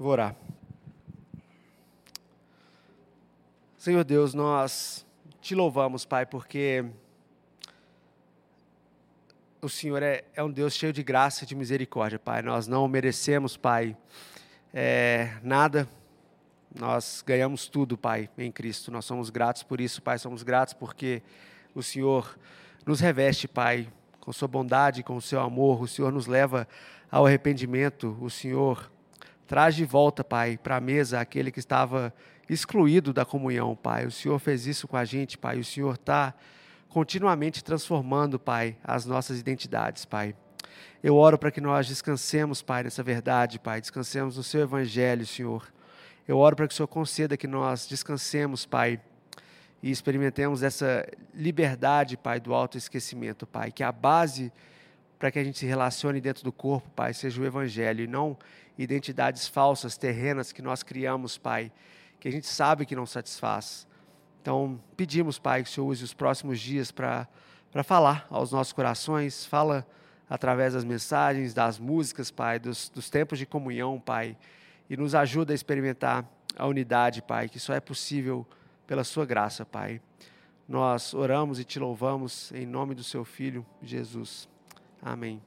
Vou 0.00 0.12
orar. 0.12 0.34
Senhor 3.76 4.02
Deus, 4.02 4.32
nós 4.32 5.06
te 5.42 5.54
louvamos, 5.54 6.06
Pai, 6.06 6.24
porque 6.24 6.86
o 9.60 9.68
Senhor 9.68 10.02
é, 10.02 10.24
é 10.34 10.42
um 10.42 10.50
Deus 10.50 10.72
cheio 10.72 10.90
de 10.90 11.02
graça 11.02 11.44
e 11.44 11.46
de 11.46 11.54
misericórdia, 11.54 12.18
Pai. 12.18 12.40
Nós 12.40 12.66
não 12.66 12.88
merecemos, 12.88 13.58
Pai, 13.58 13.94
é, 14.72 15.34
nada. 15.42 15.86
Nós 16.74 17.22
ganhamos 17.26 17.68
tudo, 17.68 17.98
Pai, 17.98 18.30
em 18.38 18.50
Cristo. 18.50 18.90
Nós 18.90 19.04
somos 19.04 19.28
gratos 19.28 19.62
por 19.62 19.82
isso, 19.82 20.00
Pai. 20.00 20.18
Somos 20.18 20.42
gratos 20.42 20.72
porque 20.72 21.22
o 21.74 21.82
Senhor 21.82 22.38
nos 22.86 23.00
reveste, 23.00 23.46
Pai, 23.46 23.86
com 24.18 24.32
Sua 24.32 24.48
bondade, 24.48 25.02
com 25.02 25.16
o 25.16 25.20
Seu 25.20 25.42
amor. 25.42 25.82
O 25.82 25.86
Senhor 25.86 26.10
nos 26.10 26.26
leva 26.26 26.66
ao 27.10 27.26
arrependimento. 27.26 28.16
O 28.18 28.30
Senhor 28.30 28.90
Traz 29.50 29.74
de 29.74 29.84
volta, 29.84 30.22
Pai, 30.22 30.56
para 30.56 30.76
a 30.76 30.80
mesa 30.80 31.18
aquele 31.20 31.50
que 31.50 31.58
estava 31.58 32.14
excluído 32.48 33.12
da 33.12 33.24
comunhão, 33.24 33.74
Pai. 33.74 34.06
O 34.06 34.10
Senhor 34.12 34.38
fez 34.38 34.64
isso 34.64 34.86
com 34.86 34.96
a 34.96 35.04
gente, 35.04 35.36
Pai. 35.36 35.58
O 35.58 35.64
Senhor 35.64 35.96
está 35.96 36.32
continuamente 36.88 37.64
transformando, 37.64 38.38
Pai, 38.38 38.76
as 38.84 39.04
nossas 39.04 39.40
identidades, 39.40 40.04
Pai. 40.04 40.36
Eu 41.02 41.16
oro 41.16 41.36
para 41.36 41.50
que 41.50 41.60
nós 41.60 41.88
descansemos, 41.88 42.62
Pai, 42.62 42.84
nessa 42.84 43.02
verdade, 43.02 43.58
Pai. 43.58 43.80
Descansemos 43.80 44.36
no 44.36 44.44
Seu 44.44 44.60
Evangelho, 44.60 45.26
Senhor. 45.26 45.66
Eu 46.28 46.38
oro 46.38 46.54
para 46.54 46.68
que 46.68 46.74
o 46.74 46.76
Senhor 46.76 46.86
conceda 46.86 47.36
que 47.36 47.48
nós 47.48 47.88
descansemos, 47.88 48.64
Pai, 48.64 49.00
e 49.82 49.90
experimentemos 49.90 50.62
essa 50.62 51.04
liberdade, 51.34 52.16
Pai, 52.16 52.38
do 52.38 52.54
autoesquecimento, 52.54 53.48
Pai. 53.48 53.72
Que 53.72 53.82
a 53.82 53.90
base 53.90 54.52
para 55.20 55.30
que 55.30 55.38
a 55.38 55.44
gente 55.44 55.58
se 55.58 55.66
relacione 55.66 56.18
dentro 56.18 56.42
do 56.42 56.50
corpo, 56.50 56.88
Pai, 56.96 57.12
seja 57.12 57.42
o 57.42 57.44
Evangelho 57.44 58.02
e 58.02 58.06
não 58.06 58.38
identidades 58.78 59.46
falsas, 59.46 59.98
terrenas 59.98 60.50
que 60.50 60.62
nós 60.62 60.82
criamos, 60.82 61.36
Pai, 61.36 61.70
que 62.18 62.26
a 62.26 62.32
gente 62.32 62.46
sabe 62.46 62.86
que 62.86 62.96
não 62.96 63.04
satisfaz. 63.04 63.86
Então, 64.40 64.80
pedimos, 64.96 65.38
Pai, 65.38 65.62
que 65.62 65.68
o 65.68 65.72
Senhor 65.72 65.86
use 65.86 66.02
os 66.02 66.14
próximos 66.14 66.58
dias 66.58 66.90
para 66.90 67.28
falar 67.84 68.26
aos 68.30 68.50
nossos 68.50 68.72
corações, 68.72 69.44
fala 69.44 69.86
através 70.28 70.72
das 70.72 70.84
mensagens, 70.84 71.52
das 71.52 71.78
músicas, 71.78 72.30
Pai, 72.30 72.58
dos, 72.58 72.88
dos 72.88 73.10
tempos 73.10 73.38
de 73.38 73.44
comunhão, 73.44 74.00
Pai, 74.00 74.38
e 74.88 74.96
nos 74.96 75.14
ajuda 75.14 75.52
a 75.52 75.54
experimentar 75.54 76.24
a 76.56 76.66
unidade, 76.66 77.20
Pai, 77.20 77.46
que 77.46 77.60
só 77.60 77.74
é 77.74 77.80
possível 77.80 78.46
pela 78.86 79.04
Sua 79.04 79.26
graça, 79.26 79.66
Pai. 79.66 80.00
Nós 80.66 81.12
oramos 81.12 81.60
e 81.60 81.64
te 81.64 81.78
louvamos 81.78 82.50
em 82.52 82.64
nome 82.64 82.94
do 82.94 83.04
Seu 83.04 83.22
Filho, 83.22 83.66
Jesus. 83.82 84.48
Amém. 85.02 85.40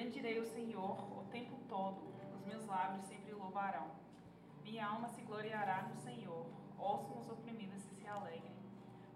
Bendirei 0.00 0.40
o 0.40 0.44
Senhor 0.44 0.96
o 1.18 1.24
tempo 1.30 1.56
todo, 1.68 2.00
os 2.34 2.44
meus 2.46 2.64
lábios 2.66 3.04
sempre 3.06 3.34
o 3.34 3.38
louvarão. 3.38 3.90
Minha 4.62 4.86
alma 4.86 5.08
se 5.08 5.20
gloriará 5.22 5.82
no 5.82 5.96
Senhor, 5.96 6.46
ouçam 6.78 7.18
os 7.18 7.28
oprimidos 7.28 7.84
e 7.84 7.94
se 7.96 8.06
alegrem. 8.06 8.56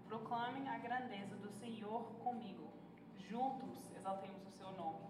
Proclamem 0.07 0.69
a 0.69 0.74
grandeza 0.87 1.35
do 1.37 1.49
Senhor 1.49 2.01
comigo, 2.25 2.65
juntos 3.27 3.91
exaltemos 3.97 4.45
o 4.45 4.51
seu 4.51 4.71
nome. 4.73 5.03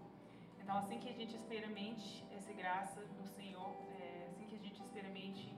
Então, 0.58 0.78
assim 0.78 0.98
que 0.98 1.10
a 1.10 1.12
gente 1.12 1.34
experimente 1.36 2.26
essa 2.36 2.52
graça 2.52 3.00
do 3.18 3.26
Senhor, 3.28 3.70
é, 4.00 4.26
assim 4.30 4.46
que 4.46 4.56
a 4.56 4.62
gente 4.66 4.80
experimente 4.80 5.54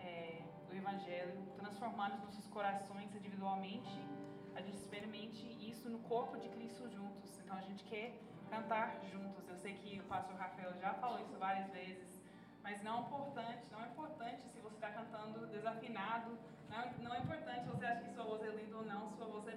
é, 0.00 0.42
o 0.70 0.74
Evangelho, 0.74 1.36
transformando 1.58 2.14
os 2.14 2.22
nossos 2.22 2.48
corações 2.48 3.14
individualmente, 3.14 3.94
a 4.54 4.62
gente 4.62 4.78
experimente 4.78 5.44
isso 5.70 5.90
no 5.90 6.00
corpo 6.12 6.38
de 6.38 6.48
Cristo 6.48 6.88
juntos. 6.88 7.38
Então, 7.38 7.56
a 7.58 7.62
gente 7.68 7.84
quer 7.84 8.18
cantar 8.48 8.98
juntos. 9.12 9.46
Eu 9.46 9.56
sei 9.56 9.74
que 9.74 10.00
o 10.00 10.04
pastor 10.04 10.36
Rafael 10.36 10.72
já 10.80 10.94
falou 10.94 11.20
isso 11.20 11.36
várias 11.38 11.70
vezes, 11.70 12.18
mas 12.62 12.82
não 12.82 12.96
é 12.96 13.00
importante, 13.00 13.62
não 13.70 13.82
é 13.84 13.88
importante 13.88 14.42
se 14.48 14.58
você 14.60 14.76
está 14.76 14.90
cantando 14.90 15.46
desafinado, 15.48 16.38
não, 16.70 16.78
é, 16.80 16.94
não 17.02 17.14
é 17.14 17.18
importante 17.18 17.64
se 17.64 17.68
você 17.68 17.84
acha 17.84 18.04
que 18.04 18.14
sua 18.14 18.24
voz 18.24 18.42
é 18.42 18.48
linda 18.48 18.76
ou 18.76 18.84
não, 18.84 19.10
sua 19.12 19.26
voz 19.26 19.46
é 19.48 19.49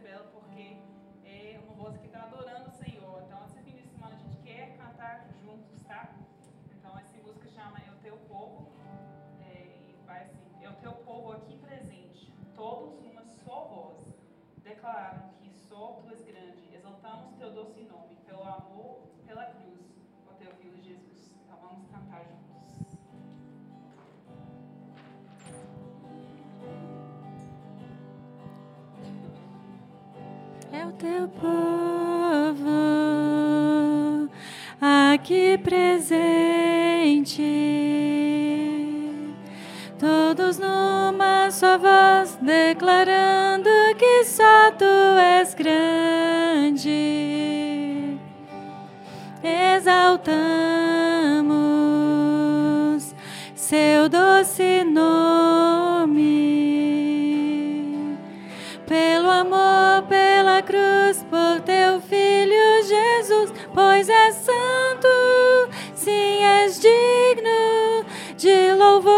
voz 1.84 1.98
que 1.98 2.06
está 2.06 2.24
adorando 2.24 2.69
o 2.69 2.72
Senhor. 2.72 3.24
Então, 3.26 3.43
esse 3.46 3.60
fim 3.62 3.76
de 3.76 3.86
semana 3.89 4.15
a 4.15 4.17
gente 4.17 4.38
quer 4.38 4.78
cantar 4.78 5.28
juntos, 5.43 5.84
tá? 5.86 6.15
Então, 6.72 6.98
essa 6.98 7.17
música 7.22 7.50
chama 7.50 7.78
o 7.91 8.02
Teu 8.02 8.15
Povo, 8.30 8.72
é, 9.41 9.82
e 9.89 9.96
vai 10.06 10.22
assim, 10.22 10.65
o 10.65 10.74
Teu 10.76 10.93
Povo 10.93 11.34
aqui 11.34 11.58
presente, 11.58 12.32
todos 12.56 13.02
numa 13.02 13.26
só 13.26 13.65
voz, 13.65 14.15
declararam 14.63 15.34
que 15.39 15.52
só 15.67 16.00
Tu 16.02 16.10
és 16.12 16.22
grande, 16.22 16.74
exaltamos 16.74 17.36
Teu 17.36 17.52
doce 17.52 17.82
nome, 17.82 17.92
Teu 31.04 31.28
povo 31.28 32.70
aqui 34.80 35.58
presente 35.58 37.44
Todos 40.00 40.58
numa 40.58 41.52
só 41.52 41.78
voz 41.78 42.38
declarando 42.42 43.70
que 43.98 44.24
só 44.24 44.72
tu 44.80 44.86
és 45.20 45.54
grande. 45.54 46.88
Exaltamos 49.44 50.24
seu 53.54 54.08
doce 54.08 54.86
nome. 54.86 55.92
Pois 63.74 64.10
és 64.10 64.36
santo, 64.46 65.16
sim, 65.96 66.44
és 66.64 66.80
digno 66.80 68.04
de 68.42 68.76
louvor 68.76 69.12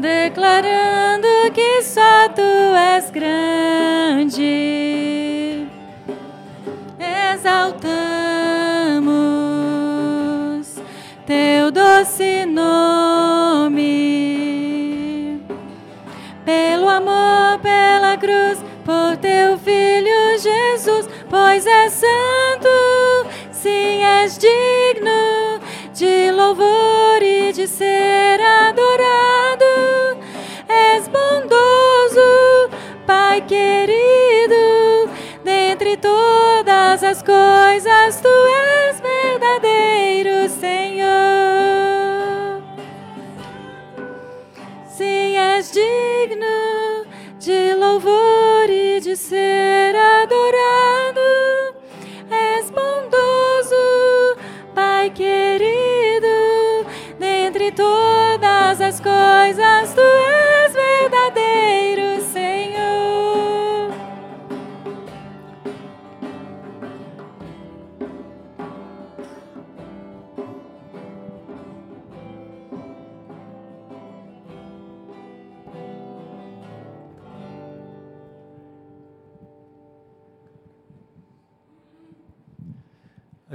declarando 0.00 1.29
as 37.10 37.22
coisas, 37.22 38.20
tu 38.20 38.28
és 38.28 39.00
verdadeiro, 39.00 40.48
Senhor. 40.48 41.02
Sim, 44.96 45.36
és 45.36 45.72
digno 45.72 47.04
de 47.40 47.74
louvor 47.74 48.29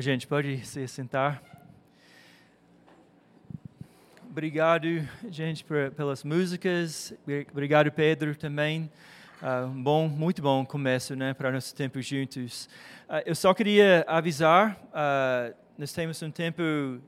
gente 0.06 0.28
pode 0.28 0.64
se 0.64 0.88
sentar. 0.88 1.42
Obrigado, 4.30 4.88
gente, 5.32 5.64
por- 5.64 5.90
pelas 5.92 6.24
músicas. 6.24 7.12
Obrigado, 7.52 7.92
Pedro, 7.92 8.36
também. 8.36 8.92
Um 9.68 9.82
bom, 9.82 10.08
muito 10.08 10.44
bom 10.44 10.64
começo, 10.64 11.16
né, 11.16 11.34
para 11.34 11.52
nosso 11.52 11.74
tempo 11.74 12.00
juntos. 12.04 12.70
Ah, 13.10 13.24
eu 13.26 13.34
só 13.34 13.52
queria 13.52 14.06
avisar, 14.08 14.80
ah, 14.94 15.52
nós 15.76 15.92
temos 15.92 16.22
um 16.22 16.30
tempo, 16.30 16.62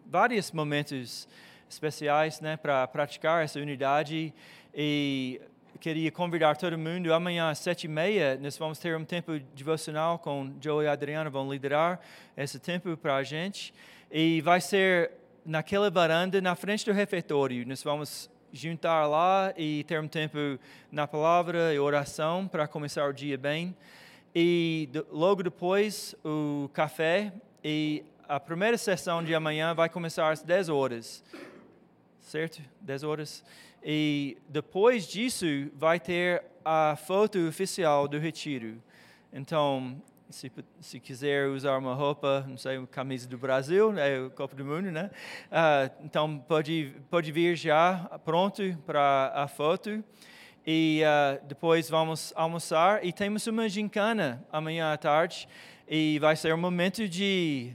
vários 0.07 0.51
momentos 0.51 1.27
especiais, 1.69 2.41
né, 2.41 2.57
para 2.57 2.88
praticar 2.88 3.43
essa 3.43 3.60
unidade 3.60 4.33
e 4.73 5.39
queria 5.80 6.12
convidar 6.12 6.56
todo 6.58 6.77
mundo. 6.77 7.13
Amanhã 7.13 7.49
às 7.49 7.60
sete 7.60 7.86
e 7.86 7.88
meia 7.88 8.38
nós 8.41 8.58
vamos 8.58 8.80
ter 8.80 8.95
um 8.95 9.06
tempo 9.06 9.39
devocional 9.53 10.19
com 10.19 10.53
Joe 10.62 10.86
e 10.86 10.88
Adriana 10.88 11.30
vão 11.30 11.51
liderar 11.51 11.99
esse 12.36 12.60
tempo 12.60 12.95
para 12.97 13.15
a 13.15 13.23
gente 13.23 13.73
e 14.12 14.41
vai 14.41 14.62
ser 14.62 15.12
naquela 15.45 15.89
varanda 15.89 16.41
na 16.41 16.56
frente 16.56 16.86
do 16.86 16.91
refeitório. 16.91 17.67
Nós 17.67 17.84
vamos 17.84 18.30
juntar 18.51 19.06
lá 19.06 19.53
e 19.58 19.84
ter 19.84 19.99
um 19.99 20.08
tempo 20.08 20.38
na 20.91 21.08
palavra 21.08 21.73
e 21.73 21.80
oração 21.80 22.47
para 22.47 22.67
começar 22.67 23.08
o 23.08 23.13
dia 23.13 23.38
bem. 23.38 23.75
E 24.34 24.89
logo 25.12 25.43
depois 25.43 26.15
o 26.23 26.69
café 26.73 27.32
e 27.63 28.03
a 28.27 28.39
primeira 28.39 28.77
sessão 28.77 29.23
de 29.23 29.34
amanhã 29.34 29.73
vai 29.73 29.89
começar 29.89 30.32
às 30.32 30.41
10 30.41 30.69
horas 30.69 31.23
certo? 32.27 32.62
10 32.82 33.03
horas. 33.03 33.43
E 33.83 34.37
depois 34.49 35.07
disso 35.07 35.45
vai 35.75 35.99
ter 35.99 36.43
a 36.63 36.95
foto 36.95 37.47
oficial 37.47 38.07
do 38.07 38.17
retiro. 38.17 38.81
Então, 39.31 40.01
se, 40.29 40.51
se 40.79 40.99
quiser 40.99 41.47
usar 41.47 41.77
uma 41.77 41.93
roupa, 41.93 42.45
não 42.47 42.57
sei, 42.57 42.77
uma 42.77 42.87
camisa 42.87 43.27
do 43.27 43.37
Brasil, 43.37 43.97
é 43.97 44.19
o 44.19 44.29
Copa 44.29 44.55
do 44.55 44.65
Mundo, 44.65 44.91
né? 44.91 45.09
Ah, 45.51 45.89
então 46.03 46.37
pode 46.39 46.93
pode 47.09 47.31
vir 47.31 47.55
já 47.55 48.19
pronto 48.25 48.77
para 48.85 49.31
a 49.33 49.47
foto. 49.47 50.03
E 50.65 51.01
ah, 51.05 51.39
depois 51.47 51.89
vamos 51.89 52.33
almoçar 52.35 53.05
e 53.05 53.13
temos 53.13 53.47
uma 53.47 53.69
gincana 53.69 54.45
amanhã 54.51 54.91
à 54.91 54.97
tarde 54.97 55.47
e 55.87 56.19
vai 56.19 56.35
ser 56.35 56.53
um 56.53 56.57
momento 56.57 57.07
de 57.07 57.73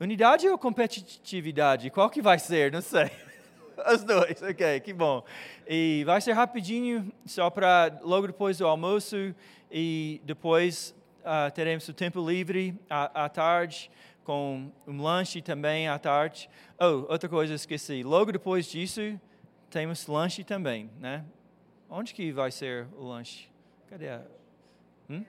unidade 0.00 0.48
ou 0.48 0.56
competitividade? 0.56 1.90
Qual 1.90 2.08
que 2.08 2.22
vai 2.22 2.38
ser? 2.38 2.72
Não 2.72 2.80
sei. 2.80 3.10
Os 3.92 4.04
dois, 4.04 4.42
ok, 4.42 4.80
que 4.80 4.92
bom. 4.92 5.24
E 5.66 6.02
vai 6.04 6.20
ser 6.20 6.32
rapidinho, 6.32 7.12
só 7.26 7.50
para 7.50 7.98
logo 8.02 8.26
depois 8.26 8.58
do 8.58 8.66
almoço 8.66 9.34
e 9.70 10.20
depois 10.24 10.94
ah, 11.24 11.50
teremos 11.50 11.88
o 11.88 11.94
tempo 11.94 12.24
livre 12.24 12.78
à, 12.88 13.24
à 13.24 13.28
tarde 13.28 13.90
com 14.24 14.70
um 14.86 15.02
lanche 15.02 15.42
também 15.42 15.88
à 15.88 15.98
tarde. 15.98 16.48
Oh, 16.78 17.12
outra 17.12 17.28
coisa 17.28 17.54
esqueci. 17.54 18.02
Logo 18.02 18.32
depois 18.32 18.66
disso 18.66 19.20
temos 19.70 20.06
lanche 20.06 20.44
também, 20.44 20.90
né? 20.98 21.24
Onde 21.90 22.14
que 22.14 22.32
vai 22.32 22.50
ser 22.50 22.86
o 22.96 23.04
lanche? 23.04 23.48
Cadê 23.88 24.08
a... 24.08 24.22
Hum? 25.10 25.24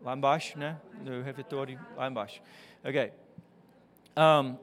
Lá 0.00 0.16
embaixo, 0.16 0.58
né? 0.58 0.80
No 1.04 1.22
refeitório, 1.22 1.78
lá 1.96 2.08
embaixo. 2.08 2.42
Ok. 2.84 3.12
Um, 4.16 4.56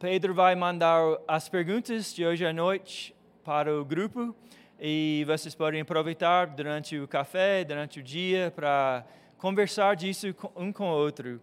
Pedro 0.00 0.32
vai 0.32 0.54
mandar 0.54 1.02
as 1.26 1.48
perguntas 1.48 2.14
de 2.14 2.24
hoje 2.24 2.46
à 2.46 2.52
noite 2.52 3.12
para 3.42 3.80
o 3.80 3.84
grupo 3.84 4.32
e 4.78 5.24
vocês 5.26 5.56
podem 5.56 5.80
aproveitar 5.80 6.46
durante 6.46 6.96
o 6.96 7.08
café, 7.08 7.64
durante 7.64 7.98
o 7.98 8.02
dia, 8.02 8.52
para 8.54 9.04
conversar 9.38 9.96
disso 9.96 10.28
um 10.54 10.72
com 10.72 10.88
o 10.88 10.92
outro. 10.92 11.42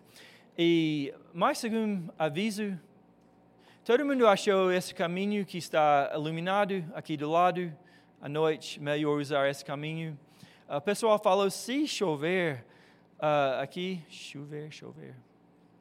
E 0.58 1.14
mais 1.34 1.62
um 1.66 2.08
aviso: 2.18 2.80
todo 3.84 4.06
mundo 4.06 4.26
achou 4.26 4.72
esse 4.72 4.96
caminho 4.96 5.46
que 5.46 5.58
está 5.58 6.10
iluminado 6.16 6.82
aqui 6.94 7.18
do 7.18 7.30
lado 7.30 7.76
à 8.22 8.30
noite, 8.30 8.80
melhor 8.80 9.20
usar 9.20 9.50
esse 9.50 9.66
caminho. 9.66 10.18
O 10.70 10.80
pessoal 10.80 11.20
falou: 11.20 11.52
se 11.52 11.86
chover 11.86 12.64
ah, 13.20 13.60
aqui, 13.62 14.02
chover, 14.08 14.72
chover. 14.72 15.14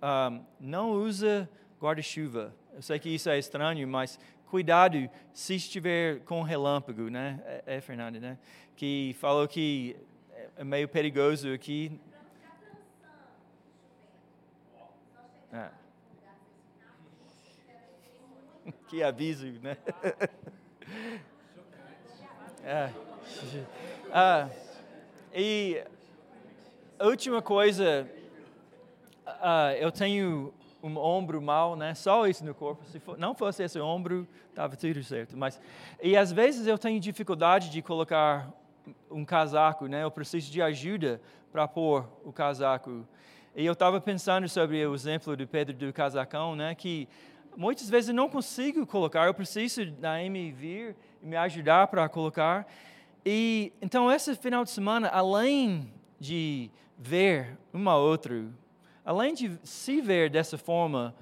um, 0.02 0.44
não 0.58 0.90
usa 0.90 1.48
guarda-chuva. 1.80 2.52
Eu 2.74 2.82
sei 2.82 2.98
que 2.98 3.08
isso 3.08 3.30
é 3.30 3.38
estranho, 3.38 3.86
mas 3.86 4.18
cuidado 4.46 5.08
se 5.32 5.54
estiver 5.54 6.18
com 6.24 6.42
relâmpago, 6.42 7.08
né? 7.08 7.40
É, 7.46 7.76
é 7.76 7.80
Fernanda, 7.80 8.18
né? 8.18 8.36
Que 8.74 9.14
falou 9.20 9.46
que 9.46 9.96
é 10.56 10.64
meio 10.64 10.88
perigoso 10.88 11.52
aqui. 11.52 11.92
É. 15.52 15.70
Que 18.88 19.04
aviso, 19.04 19.46
né? 19.62 19.76
É. 22.64 22.90
Ah, 24.12 24.48
e 25.32 25.82
a 26.98 27.06
última 27.06 27.40
coisa, 27.40 28.08
uh, 29.26 29.72
eu 29.78 29.90
tenho 29.92 30.52
um 30.84 30.98
ombro 30.98 31.40
mal, 31.40 31.74
né? 31.74 31.94
Só 31.94 32.26
isso 32.26 32.44
no 32.44 32.54
corpo. 32.54 32.84
Se 32.84 33.00
for, 33.00 33.16
não 33.16 33.34
fosse 33.34 33.62
esse 33.62 33.80
ombro, 33.80 34.28
estava 34.50 34.76
tudo 34.76 35.02
certo. 35.02 35.34
Mas 35.34 35.58
e 36.02 36.14
às 36.14 36.30
vezes 36.30 36.66
eu 36.66 36.76
tenho 36.76 37.00
dificuldade 37.00 37.70
de 37.70 37.80
colocar 37.80 38.52
um 39.10 39.24
casaco, 39.24 39.86
né? 39.86 40.02
Eu 40.02 40.10
preciso 40.10 40.52
de 40.52 40.60
ajuda 40.60 41.22
para 41.50 41.66
pôr 41.66 42.06
o 42.22 42.30
casaco. 42.30 43.08
E 43.56 43.64
eu 43.64 43.72
estava 43.72 43.98
pensando 43.98 44.46
sobre 44.46 44.84
o 44.86 44.94
exemplo 44.94 45.34
do 45.34 45.46
Pedro 45.46 45.74
do 45.74 45.90
casacão, 45.90 46.54
né? 46.54 46.74
Que 46.74 47.08
muitas 47.56 47.88
vezes 47.88 48.10
eu 48.10 48.14
não 48.14 48.28
consigo 48.28 48.86
colocar. 48.86 49.26
Eu 49.26 49.32
preciso 49.32 49.86
da 49.86 50.16
Amy 50.16 50.52
vir 50.52 50.94
e 51.22 51.26
me 51.26 51.36
ajudar 51.36 51.86
para 51.86 52.06
colocar. 52.10 52.66
E 53.24 53.72
então 53.80 54.12
esse 54.12 54.34
final 54.34 54.64
de 54.64 54.70
semana, 54.70 55.08
além 55.08 55.90
de 56.20 56.70
ver 56.98 57.56
uma 57.72 57.96
outra, 57.96 58.44
além 59.04 59.34
de 59.34 59.58
se 59.62 60.00
ver 60.00 60.30
dessa 60.30 60.56
forma, 60.56 61.14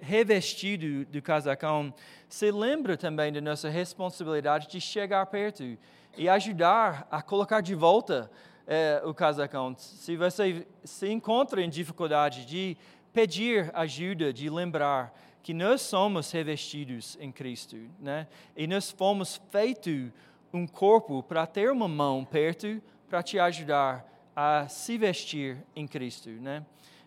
revestido 0.00 1.04
do 1.04 1.20
casacão, 1.20 1.92
se 2.28 2.50
lembra 2.50 2.96
também 2.96 3.32
da 3.32 3.40
nossa 3.40 3.68
responsabilidade 3.68 4.68
de 4.68 4.80
chegar 4.80 5.24
perto 5.26 5.76
e 6.16 6.28
ajudar 6.28 7.06
a 7.10 7.20
colocar 7.20 7.60
de 7.60 7.74
volta 7.74 8.30
é, 8.66 9.02
o 9.04 9.12
casacão. 9.12 9.74
Se 9.76 10.16
você 10.16 10.66
se 10.82 11.08
encontra 11.08 11.62
em 11.62 11.68
dificuldade 11.68 12.46
de 12.46 12.76
pedir 13.12 13.70
ajuda, 13.74 14.32
de 14.32 14.48
lembrar 14.48 15.14
que 15.42 15.54
nós 15.54 15.82
somos 15.82 16.30
revestidos 16.32 17.16
em 17.20 17.30
Cristo, 17.30 17.76
né? 18.00 18.26
E 18.56 18.66
nós 18.66 18.90
fomos 18.90 19.40
feitos 19.50 20.10
um 20.52 20.66
corpo 20.66 21.22
para 21.22 21.46
ter 21.46 21.70
uma 21.70 21.86
mão 21.86 22.24
perto 22.24 22.82
para 23.08 23.22
te 23.22 23.38
ajudar 23.38 24.04
a 24.34 24.66
se 24.68 24.98
vestir 24.98 25.58
em 25.74 25.86
Cristo, 25.86 26.30
né? 26.30 26.64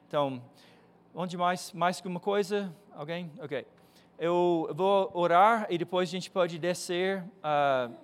Então, 0.09 0.41
onde 1.13 1.37
mais 1.37 1.71
mais 1.71 2.01
que 2.01 2.07
uma 2.07 2.19
coisa? 2.19 2.75
Alguém? 2.95 3.31
Ok. 3.37 3.63
Eu 4.17 4.67
vou 4.73 5.11
orar 5.13 5.67
e 5.69 5.77
depois 5.77 6.09
a 6.09 6.11
gente 6.11 6.31
pode 6.31 6.57
descer 6.57 7.23
uh, 7.43 7.95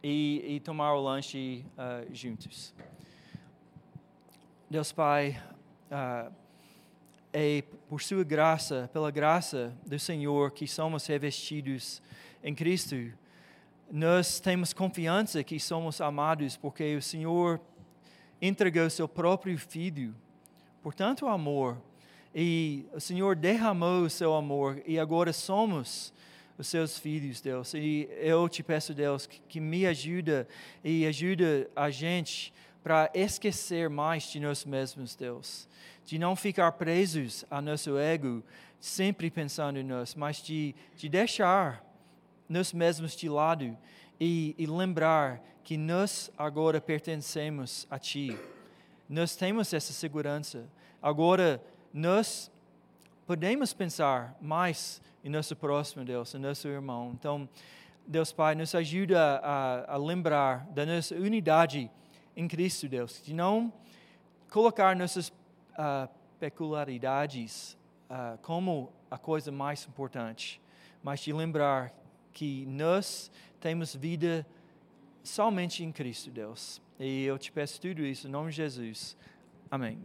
e, 0.00 0.44
e, 0.46 0.60
tomar 0.60 0.94
o 0.94 1.02
lanche 1.02 1.64
uh, 1.72 2.14
juntos. 2.14 2.72
Deus 4.70 4.92
Pai, 4.92 5.42
uh, 5.90 6.32
é 7.32 7.64
por 7.88 8.00
Sua 8.00 8.22
graça, 8.22 8.88
pela 8.92 9.10
graça 9.10 9.76
do 9.84 9.98
Senhor, 9.98 10.52
que 10.52 10.68
somos 10.68 11.04
revestidos 11.04 12.00
em 12.44 12.54
Cristo 12.54 12.94
nós 13.94 14.40
temos 14.40 14.72
confiança 14.72 15.44
que 15.44 15.60
somos 15.60 16.00
amados 16.00 16.56
porque 16.56 16.96
o 16.96 17.02
Senhor 17.02 17.60
entregou 18.42 18.90
seu 18.90 19.06
próprio 19.06 19.56
filho 19.56 20.12
por 20.82 20.92
tanto 20.92 21.28
amor 21.28 21.80
e 22.34 22.84
o 22.92 23.00
Senhor 23.00 23.36
derramou 23.36 24.02
o 24.02 24.10
seu 24.10 24.34
amor 24.34 24.82
e 24.84 24.98
agora 24.98 25.32
somos 25.32 26.12
os 26.58 26.66
seus 26.66 26.98
filhos, 26.98 27.40
Deus. 27.40 27.72
E 27.74 28.08
eu 28.18 28.48
te 28.48 28.62
peço, 28.62 28.92
Deus, 28.92 29.26
que, 29.26 29.40
que 29.48 29.60
me 29.60 29.86
ajuda 29.86 30.48
e 30.82 31.06
ajuda 31.06 31.70
a 31.76 31.88
gente 31.88 32.52
para 32.82 33.10
esquecer 33.14 33.88
mais 33.88 34.24
de 34.24 34.40
nós 34.40 34.64
mesmos, 34.64 35.14
Deus. 35.14 35.68
De 36.04 36.18
não 36.18 36.34
ficar 36.34 36.72
presos 36.72 37.44
a 37.48 37.60
nosso 37.60 37.96
ego, 37.96 38.42
sempre 38.80 39.30
pensando 39.30 39.78
em 39.78 39.84
nós, 39.84 40.16
mas 40.16 40.42
de, 40.42 40.74
de 40.96 41.08
deixar 41.08 41.84
nós 42.48 42.72
mesmos 42.72 43.14
de 43.14 43.28
lado 43.28 43.76
e, 44.18 44.54
e 44.58 44.66
lembrar 44.66 45.40
que 45.64 45.76
nós 45.76 46.30
agora 46.36 46.80
pertencemos 46.80 47.86
a 47.90 47.98
Ti. 47.98 48.38
Nós 49.08 49.36
temos 49.36 49.72
essa 49.72 49.92
segurança. 49.92 50.64
Agora, 51.00 51.62
nós 51.92 52.50
podemos 53.26 53.72
pensar 53.72 54.36
mais 54.40 55.00
em 55.24 55.30
nosso 55.30 55.54
próximo, 55.54 56.04
Deus, 56.04 56.34
em 56.34 56.38
nosso 56.38 56.66
irmão. 56.66 57.12
Então, 57.14 57.48
Deus 58.06 58.32
Pai, 58.32 58.54
nos 58.54 58.74
ajuda 58.74 59.38
a, 59.42 59.94
a 59.94 59.96
lembrar 59.96 60.66
da 60.66 60.84
nossa 60.84 61.14
unidade 61.14 61.90
em 62.36 62.48
Cristo, 62.48 62.88
Deus, 62.88 63.22
de 63.24 63.32
não 63.32 63.72
colocar 64.50 64.96
nossas 64.96 65.28
uh, 65.28 66.08
peculiaridades 66.40 67.76
uh, 68.10 68.36
como 68.42 68.92
a 69.10 69.16
coisa 69.16 69.52
mais 69.52 69.86
importante, 69.86 70.60
mas 71.02 71.20
de 71.20 71.32
lembrar 71.32 71.92
que 72.32 72.66
nós 72.66 73.30
temos 73.60 73.94
vida 73.94 74.44
somente 75.22 75.84
em 75.84 75.92
Cristo, 75.92 76.30
Deus. 76.30 76.80
E 76.98 77.24
eu 77.24 77.38
te 77.38 77.50
peço 77.50 77.80
tudo 77.80 78.04
isso 78.04 78.26
em 78.26 78.30
nome 78.30 78.50
de 78.50 78.56
Jesus. 78.56 79.16
Amém. 79.70 79.98